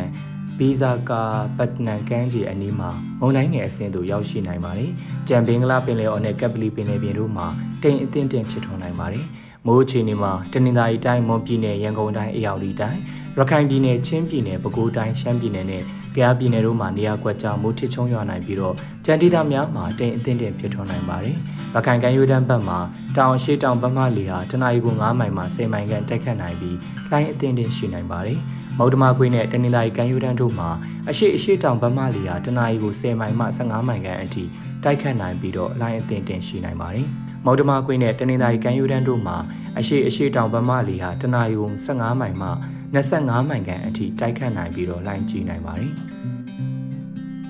[0.59, 1.23] ဘီဇာကာ
[1.57, 2.91] ပတ်နန်ကမ်းခြေအနီးမှာ
[3.21, 4.91] မုန်တိုင်းငယ်အဆင့်သို့ရောက်ရှိနိုင်ပါတယ်။
[5.29, 7.47] ကြံဘင်္ဂလားပင်လယ်အော်နဲ့ကပ်ပလီပင်လယ်ပြင်တို့မှာ
[7.83, 9.25] တိမ်အထင်တင်ဖြစ်ထွန်းနိုင်ပါတယ်။
[9.67, 12.99] မိုးအခြေအနေမှာတနင်္သာရီတိုင်းမွန်ပြည်နယ်ရန်ကုန်တိုင်းအေရဝတီတိုင်း
[13.37, 15.83] ရခိုင်ပြည်နယ်ချင်းပြည်နယ်ပဲခူးတိုင်းရှမ်းပြည်နယ်နဲ့
[16.19, 18.75] ကယားပြည်နယ်တို့မှာနေရာကွက်ကြားမိုးထစ်ချုံရွာနိုင်ပြီးတော့
[19.07, 21.37] ကြံတိတာများမှာတိမ်အထင်တင်ဖြစ်ထွန်းနိုင်ပါတယ်။
[21.75, 22.79] ရခိုင်ကမ်းရိုးတန်းဘက်မှာ
[23.17, 26.77] တောင်ရှိတောင်ဘက်မှလေဟာတနအီကို9မိုင်မှ10မိုင်ခန့်တိုက်ခတ်နိုင်ပြီး
[27.11, 28.39] လိုင်းအထင်တင်ရှိနိုင်ပါတယ်။
[28.79, 30.69] မௌဒမကွေးနဲ့တနင်္သာရီကမ်းရိုးတန်းတို့မှာ
[31.11, 34.45] အရှိအရှိတောင်ဘက်မှလီယာတနအီကို10မိုင်မှ15မိုင်ခန့်အထိ
[34.85, 37.09] တိုက်ခတ်နိုင်ပြီးတော့လိုင်းအသင်တင်ရှိနိုင်ပါတယ်။
[37.45, 39.37] မௌဒမကွေးနဲ့တနင်္သာရီကမ်းရိုးတန်းတို့မှာ
[39.79, 42.49] အရှိအရှိတောင်ဘက်မှလီယာတနအီကို15မိုင်မှ
[42.95, 45.93] 25မိုင်ခန့်အထိတိုက်ခတ်နိုင်ပြီးတော့လိုင်းကြီးနိုင်ပါတယ်။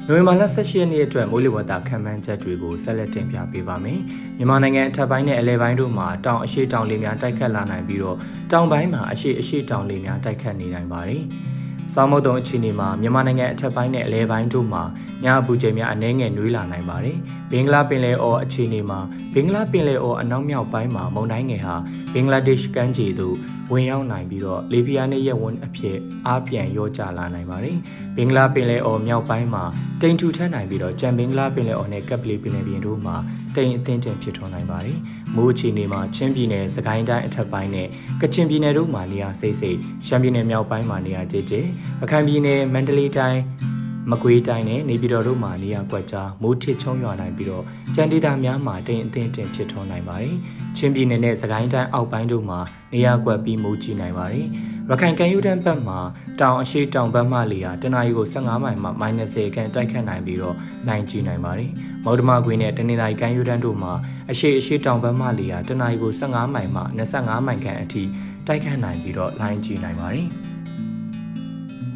[0.07, 4.01] နိုဝင်ဘာလ18ရက်နေ့အတွက်မိုးလေဝသခန့်မှန်းချက်တွေကိုဆက်လက်တင်ပြပေးပါမယ်။
[4.37, 8.17] မြန်မာနိုင်ငံအထက်ပိုင်းနဲ့အလယ်ပိုင်းတို့မှာတောင်အရှိတောင်လေများတိုက်ခတ်လာနိုင်ပြီးတော့
[8.53, 11.23] တောင်ပိုင်းမှာအရှိအရှိတောင်လေများတိုက်ခတ်နေနိုင်ပါတယ်။
[11.95, 14.83] စောင်းမုတ်တုံအခြေအနေမှာမြန်မာနိုင်ငံအထက်ပိုင်းနဲ့အလယ်ပိုင်းတို့မှာ
[15.25, 17.17] ညအပူချိန်များအနည်းငယ်နှွေးလာနိုင်ပါတယ်။
[17.51, 19.01] ဘင်္ဂလားပင်လယ်အော်အခြေအနေမှာ
[19.35, 21.77] ဘင်္ဂလားပင်လယ်အော်အနောက်မြောက်ပိုင်းမှာမုန်တိုင်းငယ်ဟာ
[22.13, 23.37] ဘင်္ဂလားဒေ့ရှ်ကမ်းခြေသို့
[23.73, 27.77] ဝင်ရောက်နိုင်ပြီးတော့လေပြင်းနဲ့ရက်ဝန်းအဖြစ်အားပြန်ရောကျလာနိုင်ပါတယ်။
[28.17, 29.65] ဘင်္ဂလားပင်လယ်အော်မြောက်ပိုင်းမှာ
[30.03, 33.17] တိမ်ထူထပ်နိုင်ပြီးတော့ကြံဘင်္ဂလားပင်လယ်အော်နဲ့ကပ်ပလီပင်လယ်ပြင်တို့မှာ
[33.57, 34.99] တိမ်အသင်းတင်ဖြစ်ထွန်းနိုင်ပါတယ်။
[35.35, 37.89] မိုးအခြေအနေမှာချင်းပြည်နယ်၊စကိုင်းတိုင်းအထက်ပိုင်းနဲ့
[38.21, 41.63] ကချင်ပြည်နယ်တို့မှာနေရာစိတ်စိတ်ရှမ်းပြည်နယ်မြောက်ပိုင်းမှာနေရာကျကျရ
[42.11, 43.41] ခိုင်ပြည်နယ်မန္တလေးတိုင်း
[44.11, 50.35] မကွေးတိုင်းနဲ့နေပြည်တော်တို့မှာနေရာကွက်ကြားမိုးထစ်ချုံရွာနိုင်ပြီးတော့ကြံဒေသများမှာတိမ်အသင်းတင်ဖြစ်ထွန်းနိုင်ပါတယ်။
[50.77, 52.61] ချင်းပြည်နယ်နဲ့စကိုင်းတိုင်းအောက်ပိုင်းတို့မှာ
[52.93, 54.47] နေရာကွက်ပြီးမိုးကြီးနိုင်ပါတယ်။
[54.91, 55.99] ရခိုင်ကမ်းရိုးတန်းဘက်မှာ
[56.41, 60.57] တောင်အရှိတောင်ဘက်မှလေဟာတနအီကို15မိုင်မှ -30 ခန့်တိုက်ခတ်နိုင်ပြီးတော့
[60.89, 61.71] နိုင်ကြီးနိုင်ပါတယ်။
[62.05, 63.93] မော်ဒမာကွေနဲ့တနင်္သာရီကမ်းရိုးတန်းတို့မှာ
[64.31, 66.83] အရှိအရှိတောင်ဘက်မှလေဟာတနအီကို15မိုင်မှ
[67.15, 68.03] 25မိုင်ခန့်အထိ
[68.47, 70.29] တိုက်ခတ်နိုင်ပြီးတော့လိုင်းကြီးနိုင်ပါတယ်။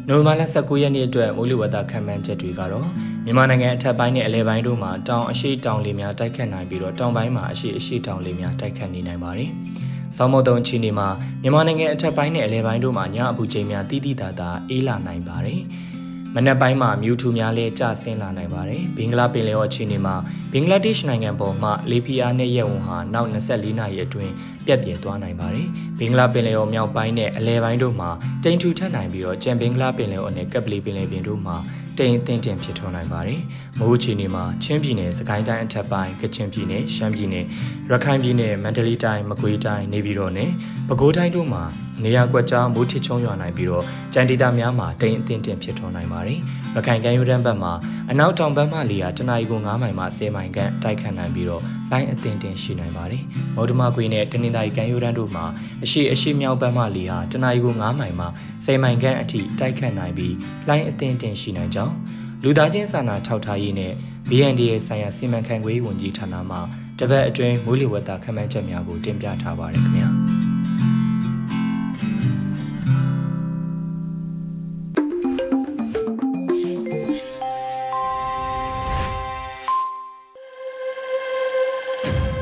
[0.09, 2.87] နိုဝင်ဘာလ19ရက်နေ့အတွက်မိုးလေဝသခန့်မှန်းချက်တွေကတော့
[3.25, 9.49] မြန်မာနိုင်ငံအထက်ပိုင်းနဲ့အလယ်ပိုင်းတို့မှာတောင်အရှိတောင်လေများတိုက်ခတ်နိုင်ပြီးတော့တောင်ပိုင်းမှာအရှိအရှိတောင်လေများတိုက်ခတ်နေနိုင်ပါတယ်။
[10.17, 11.07] ဆောင်းမုတ်တုံချီနေမှာ
[11.41, 15.61] မြန်မာနိုင်ငံအထက်ပိုင်းနဲ့အလယ်ပိုင်းတို့မှာညအပူချိန်များတိတိတသာအေးလာနိုင်ပါတယ်။
[16.35, 20.15] မနက်ပိုင်းမှာမြူထူများလဲကျဆင်းလာနိုင်ပါတယ်။ဘင်္ဂလားပင်လယ်အော်အခြေအနေမှာ
[20.53, 24.31] ဘင်္ဂလားဒေ့ရှ်နိုင်ငံပေါ်မှလေပီယာနဲ့ရဲဝံဟာနောက်24နာရီအတွင်း
[24.65, 25.67] ပြက်ပြဲသွားနိုင်ပါတယ်။
[25.99, 28.09] ဘင်္ဂလားပင်လယ်အော်မြောက်ပိုင်းနဲ့အလဲပိုင်းတို့မှာ
[28.43, 31.55] တိမ်ထူထပ်နိုင်ပြီးတော့ကြံဘင်္ဂလားပင်လယ်အော်နဲ့ကပ်ပလီပင်လယ်ပြင်တို့မှာ
[31.97, 33.39] တိမ်အထင်တင်ဖြစ်ထွန်းနိုင်ပါတယ်။
[33.79, 37.45] မိုးအခြေအနေမှာချင်းပြည်နယ်၊စကိုင်းတိုင်းအထက်ပိုင်း၊ကချင်ပြည်နယ်၊ရှမ်းပြည်နယ်၊
[37.91, 40.49] ရခိုင်ပြည်နယ်၊မန္တလေးတိုင်း၊မကွေးတိုင်း၊နေပြည်တော်နဲ့
[40.93, 41.63] ပဲခူးတိုင်းတို့မှာ
[42.03, 46.39] နေရာကွက်ကြားမိုးထစ်ချုံရွာနိုင်ပြီးတော့ကြံဒေသများမှာတိမ်အထင်တင်ဖြစ်ထွန်းနိုင်ပါတယ်။
[46.75, 47.73] ရခိုင်ကမ်းရိုးတန်းဘက်မှာ
[48.11, 53.23] အနောက်တောင်ဘက်မှလေယာတနအီကို9မိုင်မှ10မိုင်ခန့်တိုက်ခတ်နိုင်ပြီးတော့လိုင်းအထင်တင်ရှိနိုင်ပါတယ်။
[53.55, 55.45] မော်ဒမာကွေနဲ့တနင်္သာရီကမ်းရိုးတန်းတို့မှာ
[55.83, 58.27] အရှိအရှိမြောက်ဘက်မှလေယာတနအီကို9မိုင်မှ
[58.65, 60.35] 10မိုင်ခန့်အထိတိုက်ခတ်နိုင်ပြီး
[60.67, 61.95] လိုင်းအထင်တင်ရှိနိုင်ကြောင်း
[62.43, 63.93] လူသားချင်းစာနာထောက်ထားရေးနဲ့
[64.29, 66.57] BNDA ဆိုင်ရာစီမံခန့်ခွဲရေးဝန်ကြီးဌာနမှ
[66.99, 70.22] တပတ်အတွင်းမိုးလေဝသခန့်မှန်းချက်များကိုတင်ပြထားပါရခင်ဗျာ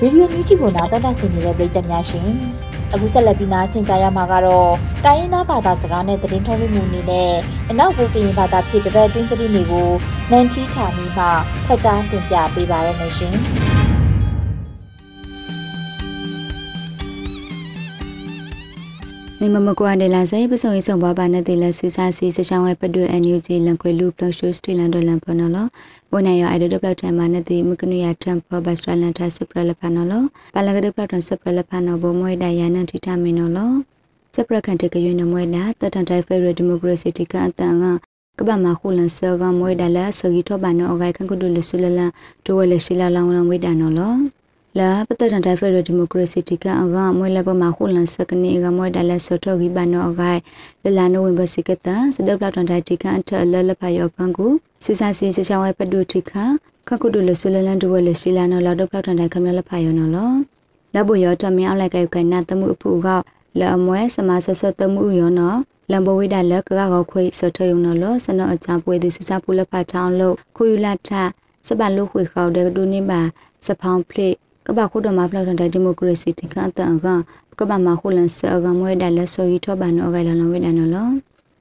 [0.03, 2.29] ရေဒီယိုမြူးချီကိုနားတော်တာဆင်နေတဲ့ပရိသတ်များရှင်
[2.93, 4.71] အခုဆက်လက်ပြီးနားဆင်ကြရမှာကတော့
[5.05, 7.33] တိုင်းရင်းသားဘာသာစကားနဲ့သတင်းထုတ်လွှင့်မှုအနေနဲ့
[7.69, 9.89] အနောက်ဘူကရင်ဘာသာဖြစ်တဲ့အတွင်းသတင်းတွေကို
[10.31, 11.25] နန်တီဌာနီမှ
[11.67, 13.70] ဖတ်ကြားတင်ပြပေးပါရမရှင်
[19.43, 25.57] နေမမကွာဒေလာစေပစုံရေးဆောင်ပါပါနဲ့တေလဆူစာစီစချောင်းဝဲပတွဲ NUG လန်ခွေလူပလရှုစတီလန်ဒလန်ဖနော်လ
[26.11, 30.13] ဘိုနိုင်ရအိုင်ဒဒပလောက်တမ်မနဲ့တေမကနုရတမ်ဖဘတ်စထလန်တာစပရလဖနော်လ
[30.53, 33.59] ပါလကဒပလောက်တမ်စပရလဖနော်ဘမွေဒယာနန်တီတာမီနော်လ
[34.35, 37.85] စပရကန်တကရွေးနမွေနာတတန်တိုင်ဖေရဒီမိုကရေစီတီကအတန်က
[38.39, 42.11] ကဘာမခုလန်ဆာကမွေဒလာစဂီထောဘာနော်အဂိုင်ခန်ကုဒလဆူလလန်
[42.45, 44.13] တိုဝဲလရှိလာလောင်းလောင်းဝေဒနော်လော
[44.79, 50.39] လာပတတန်တိုင်ဖက်ဒရယ်ဒီမိုကရေစီတီကအကမွေလပမခုလန်စကနေကမွေဒလဲဆော့ထောဂီဘနောအဂိုင်
[50.83, 54.51] လလာနိုဝင်ဘာစီကတစဒပ်ပလတ်တန်တိုင်တီကအထလလဖယောပန်ကို
[54.83, 56.31] စီစာစီစချောင်းဝဲပဒုတီခ
[56.87, 60.31] ခကုဒလဆူလလန်ဒဝဲလရှိလာနော်လာဒပ်ပလတ်တန်တိုင်ခမလဖယောနော်လော
[60.95, 63.07] လဘွေရတမြောက်လိုက်ကဲကဲနာတမှုအဖူက
[63.59, 65.57] လအမွဲစမဆဆတမှုယောနော်
[65.91, 71.09] လမ်ဘဝိဒါလကကောခွေစထယုံနော်လစနောအချပွေဒီစစပူလဖတ်ထောင်းလို့ခုယူလာထ
[71.67, 73.21] စပန်လို့ခွေခေါတဲ့ဒုနေပါ
[73.65, 77.07] စဖောင်းဖလစ် ကဘာခုဒမဖလောက်တဲ့ဒီမိုကရေစီတခန့်တန်က
[77.59, 81.09] ကဘာမခုလန်ဆအကမွဲဒါလဆိုရီထောဘာနော်ကလည်းနော်ဝိဒါနော်လော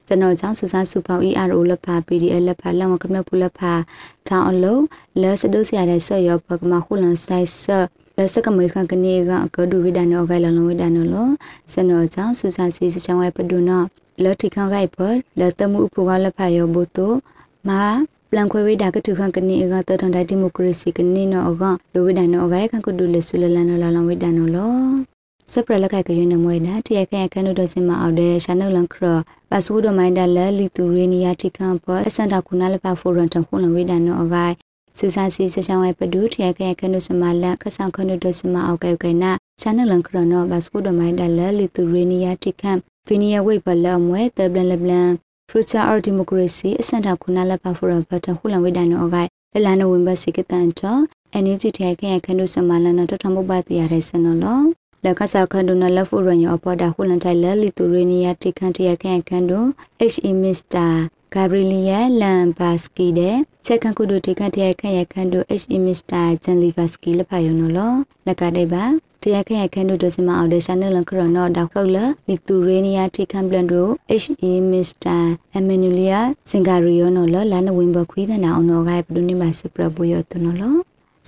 [0.06, 3.72] ကျွန်တော်ကြောင့်စူဆန်းစုပေါင်း ERO လက်ဖာ PDF လက်ဖာလက်မကမြပူလက်ဖာ
[4.28, 4.82] ထောင်းအလုံး
[5.22, 7.64] လက်စဒုစရတဲ့ဆက်ရောပကမခုလန်ဆိုင်ဆ
[8.16, 11.28] လက်စကမေခန်ကနေကကဒူဝိဒနောကလလုံးဝိဒနောလော
[11.72, 13.82] စနောကြောင့်စူဆန်းစီစချောင်းဝဲပဒုနော
[14.22, 14.98] လက်ထိခံခိုက်ဖ
[15.38, 17.08] လက်တမှုအဖူကလက်ဖာရောဘုတု
[17.68, 17.82] မာ
[18.32, 21.62] ပလန်ခွေဝိဒါကထုခန်ကနေကတထန်တိုင်းဒီမိုကရေစီကနေနောအက
[21.92, 24.74] လိုဝိဒနောအကရခန်ကဒူလက်ဆူလလန်နောလလောင်ဝိဒနောလော
[25.52, 29.04] စပရလခိုက်ကရွေးနမွေနာတရခဲခန်တို့ဒစင်မအောင်တဲ့ရှာနုလန်ခရ
[29.50, 34.36] ပတ်စဝဒမိုင်းဒါလလီတူရီနီယာတိခံပေါ်အစန်တာခုနာလပဖိုရန်တခုလဝိဒနောအက
[34.98, 42.72] စူစာစီစချောင်းဝဲပဒူထရခဲခန်တို့စမလန်ခဆောင်ခန်တို့ဒစင်မအောင်ကဲကဲနာရှာနုလန်ခရနောပတ်စဝဒမိုင်းဒါလလီတူရီနီယာတိခံ
[43.06, 45.10] ဖီနီယဝိပလမွဲတဘလန်လဘလန်
[45.52, 51.00] Future of Democracy အစန်တာခုနာလပဖိုရန်ဘတ်ခုလဝိဒနောအကဲလလနဝင်းဘစီကတန်တော့
[51.42, 54.60] NUG ထရခဲခန်တို့စမလန်တော့ထမဘတ်တရတဲ့စနော်လော
[55.04, 59.60] လက်ကစားခန်ဒုနလဖူရညောပေါ်တာခုလန်တိုင်လလီတူရီနီယာတိခန်တရခဲခန်ဒု
[60.12, 60.90] HE Mr.
[61.34, 63.36] Gabriela Lambaski တဲ့
[63.66, 66.26] ချက်ခန်ကုဒုတိခန်တရခဲရခန်ဒု HE Mr.
[66.44, 67.80] Jan Livaski လဖာယောနော်လ
[68.26, 68.84] လက်ကတဲ့ပါ
[69.22, 71.96] တရခဲရခန်ဒုဒစမအောင်တဲ့ရှာနယ်လန်ခရနောဒေါခောက်လ
[72.28, 73.82] လီတူရီနီယာတိခန်ဘလန်ဒု
[74.22, 75.20] HE Mr.
[75.58, 76.20] Emanuela
[76.50, 80.76] Singario နော်လလနဝင်းဘခွေးတဲ့နာအောင်နော်ဂိုင်ပဒုနိမစပရဘူယောတနော်လော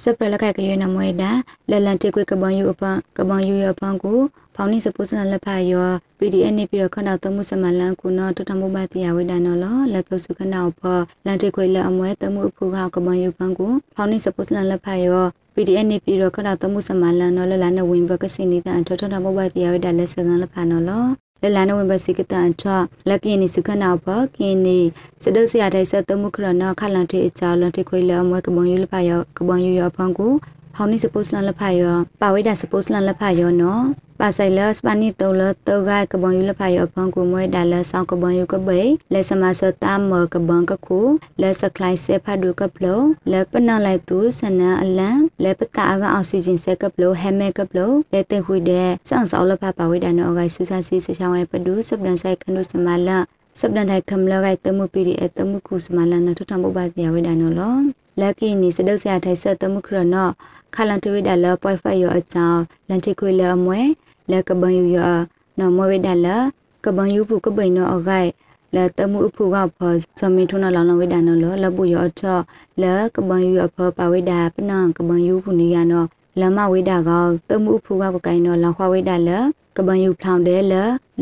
[0.00, 1.31] စပရလကကရွေးနမွေတာ
[1.70, 4.18] လလန်တေကွေကပန်ယူအပန်ကပန်ယူရပန်ကို
[4.55, 10.83] ဖောင်းနေစပုစနလက်ဖာယော PDF နေပြီးတော့ခဏတမှုစမလန်ကုနောတတမှုပါတရားဝိဒါနော်လလက်ပုစုခဏဖ
[11.26, 15.22] လန်တေကွေလက်အမွဲတမှုအဖူခကပန်ယူပန်ကိုဖောင်းနေစပုစနလက်ဖာယော
[15.55, 20.90] PDF နေပြီးတော့ခဏတမှုစမလန်နော်လလန်နဝင်ဘကစင်းနေတာထထထမှုပါတရားဝိဒါလက်စကန်လက်ဖာနော်လ
[21.42, 22.62] လလနဝဘစီကတန်ထ
[23.09, 24.78] လက်ကင်းနီစခနာဘကင်းနီ
[25.22, 30.33] စဒစရတဲ့စတမှုခရနခလန်ထေအချာလန်ထေခွေလအမွဲကဘုံယူလဖာယောကဘုံယူယောဖန်ကို
[30.76, 33.85] ဟောင်းနီစပို့စလန်လဖာယောပါဝိဒါစပို့စလန်လဖာယောနော်
[34.20, 38.80] ပါဆိုင်လစပနီတောလတောဂိုင်ကဘုံယူလဖာယောဖန်ကိုမွဲဒါလဆောင်ကဘုံယူကဘေ
[39.12, 41.00] လက်စမစတာမကဘံကခု
[41.40, 53.18] လက်စကလိုက်ဆေဖာဒုကပလောလက်ပနလိုက်သူစနန်အလန်လက်ပတာကအောက်ဆီဂျင်ဆက်ကပလောဟဲမဲကပလောလက်တဲ့ခွေတဲ့စောင့်စောက်လဖာပါဝိဒါနော်ဂိုင်စစစီစချောင်းဝဲပဒုစပဒန်ဆိုင်ခနုစမလာ
[53.61, 57.76] စပဒန်ထိုင်ခမလဂိုင်တမှုပီဒီအတမှုခုစမလာနထထမဘစီယဝိဒါနော်လော
[58.20, 60.29] လက်ကီနီစဒုတ်ဆရာထိုင်ဆက်တမှုခရနော
[60.75, 63.81] ခလန်တဝိဒါလပွိုင်ဖတ်ယောအချောင်းလန်တိခွေလအမွဲ
[64.31, 65.14] လက်ကဘန်ယူယော
[65.59, 66.29] နော်မဝိဒါလ
[66.85, 68.31] ကဘန်ယူဖုကပိနောအဂိုင်
[68.75, 72.38] လာတမှုအဖုကဖောစမီထုနာလောင်လောင်ဝိဒါနော်လပူယောအချော
[72.83, 72.85] လ
[73.16, 76.09] ကဘန်ယူအဖောပါဝိဒါပနံကဘန်ယူဖုနီယနော်
[76.40, 79.31] လမဝိဒါကောတမှုဖူကကိုကိုင်နော်လောင်ခွာဝိဒါလ
[79.77, 80.75] ကပန်ယူဖောင်းတယ်လ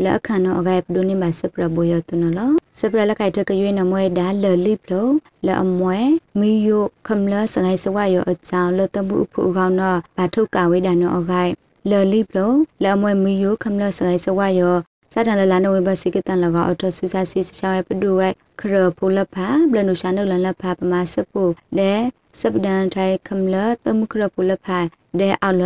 [0.03, 5.07] လက်ခဏောအဂိုင်ပဒုန်နိမစပရဘောယတုနလောစပရလက်ခိုက်တကရွေးနမွဲဒါလလိဖလို
[5.47, 5.97] လအမွဲ
[6.39, 11.51] မီယိုခမလစငိုင်စဝယောအချောင်းလတမှုဖူကောင်းနော်ဘာထုတ်ကဝိဒါနော်အဂိုင်
[11.89, 12.51] လလိဖလို
[12.83, 14.75] လအမွဲမီယိုခမလစငိုင်စဝယော
[15.13, 21.43] စတန်လလနဝေဘစီကတန်လကအထဆူဆာစီစချောင်းပဒုဝဲခရပူလဖာဘလနုရှာနုလလဖာပမာစပူ
[21.77, 21.93] ဒေ
[22.39, 24.77] စပဒန်ထိုင်ခမလတမှုခရပူလဖာ
[25.19, 25.63] ဒေအော်လ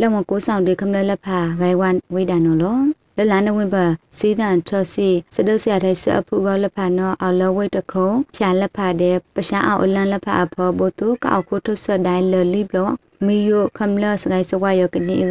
[0.00, 2.78] လမကိုဆောင်ဒေခမလလဖာဂိုင်ဝန်ဝိဒါနော်လော
[3.16, 3.76] လလနဝင်းပ
[4.18, 12.90] စီဒန်ထောစီစဒုဆရာတဲ့ဆအဖူကလဖာနော်အော်လဝိတခုံဖြာလက်ဖာတဲ့ပရှာအောင်အလန်လက်ဖာအဖောဘိုတုကောက်ခုထုဆဒိုင်လလီဘလော
[13.26, 15.24] မီယိုခမလစဂိုင်စဝါယောကနေက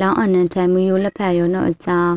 [0.00, 2.16] လောင်းအနန်တိုင်မီယိုလက်ဖာယောနော်အကြောင်း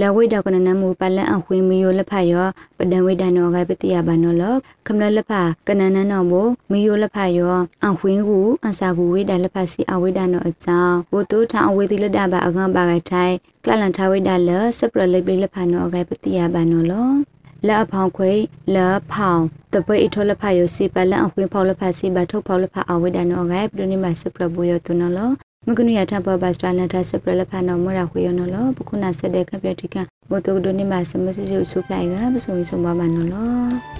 [0.00, 2.46] လဝိဒကနနမူပလန်အခွေမီယိုလက်ဖယော
[2.78, 4.44] ပဒံဝိဒနောဂိုင်ပတိယဘာနောလ
[4.86, 5.32] ခမလလက်ဖ
[5.68, 6.32] ကနနနောဘ
[6.70, 7.56] မီယိုလက်ဖယော
[7.86, 13.34] အခွင်းကူအစာကူဝိဒလက်ဖစီအဝိဒနောအကြောင်းဘုတုထအဝေတိလက်ဒဘာအကံပါဂိုင်ထိုင်
[13.64, 17.10] ကလလန်ထဝိဒလစပရလိပလက်ဖနောဂိုင်ပတိယဘာနောလော
[17.66, 18.32] လက်အဖောင်ခွေ
[18.74, 25.30] လက်ဖောင်တပွေအထောလက်ဖယစီပလန်အခွင်းဖောက်လက်ဖစီဘထုတ်ဖောက်လက်ဖအဝိဒနောဂိုင်ပဒုနိမစပရဘူယတုနလော
[25.66, 29.96] မကနုရထဘဘစတလန်ထစပရလဖနောမရခွေယောနလောပခုနာစတဲ့ကပြတိက
[30.30, 33.98] ဘုတုဒုနိမစမစစုစုဖိုင်ကပစုံစုံပါမနော်လော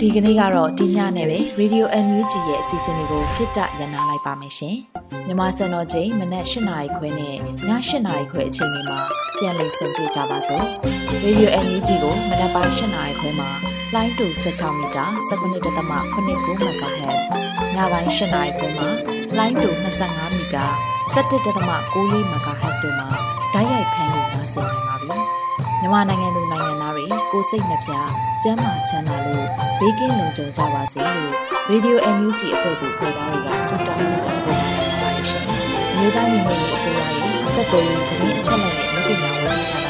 [0.00, 4.76] ဒီကနေ့ကတော့ဒီညနဲ့ပဲ Radio NUG ရဲ့အစီအစဉ်လေးကိုခਿੱတရနာလိုက်ပါမယ်ရှင်။
[5.26, 7.66] မြမစံတော်ချိန်မနက်၈နာရီခွဲနဲ့ည၈
[8.06, 8.98] နာရီခွဲအချိန်တွေမှာ
[9.38, 10.64] ပြန်လည်ဆုံတွေ့ကြပါစို့။
[11.24, 17.24] Radio NUG ကိုမနက်ပိုင်း၈နာရီခွဲမှာ လိုင်းတူ16မီတာ17.8 MHz
[17.74, 18.88] ညပိုင်း၈နာရီခွဲမှာ
[19.38, 19.70] လိုင်းတူ
[20.02, 20.64] 25မီတာ
[21.14, 21.46] 17.6
[22.32, 23.08] MHz တို့မှာ
[23.54, 25.16] ဓာတ်ရိုက်ဖမ်းလို့နိုင်စေနိုင်ပါပြီ။
[25.80, 27.92] မြန်မာနိုင်ငံသူနိုင်ငံသားတွေကိုစိတ်နှပြ
[28.42, 29.46] ကျန်းမာချမ်းသာလို့
[29.80, 31.32] ဘေးကင်းလုံခြုံကြပါစေလို့
[31.70, 35.44] Radio NUG အဖွဲ့သူဖွဲ့သားတွေကဆုတောင်းမြတ်တာပို့လာနေပါတယ်ရှင်။
[35.96, 38.74] မြေသားညီမတွေအစိုးရရဲ့စက်တော်ရင်သတင်းအချက်အလက်
[39.06, 39.89] တွေလူပညာဝန်ကြီးဌာနက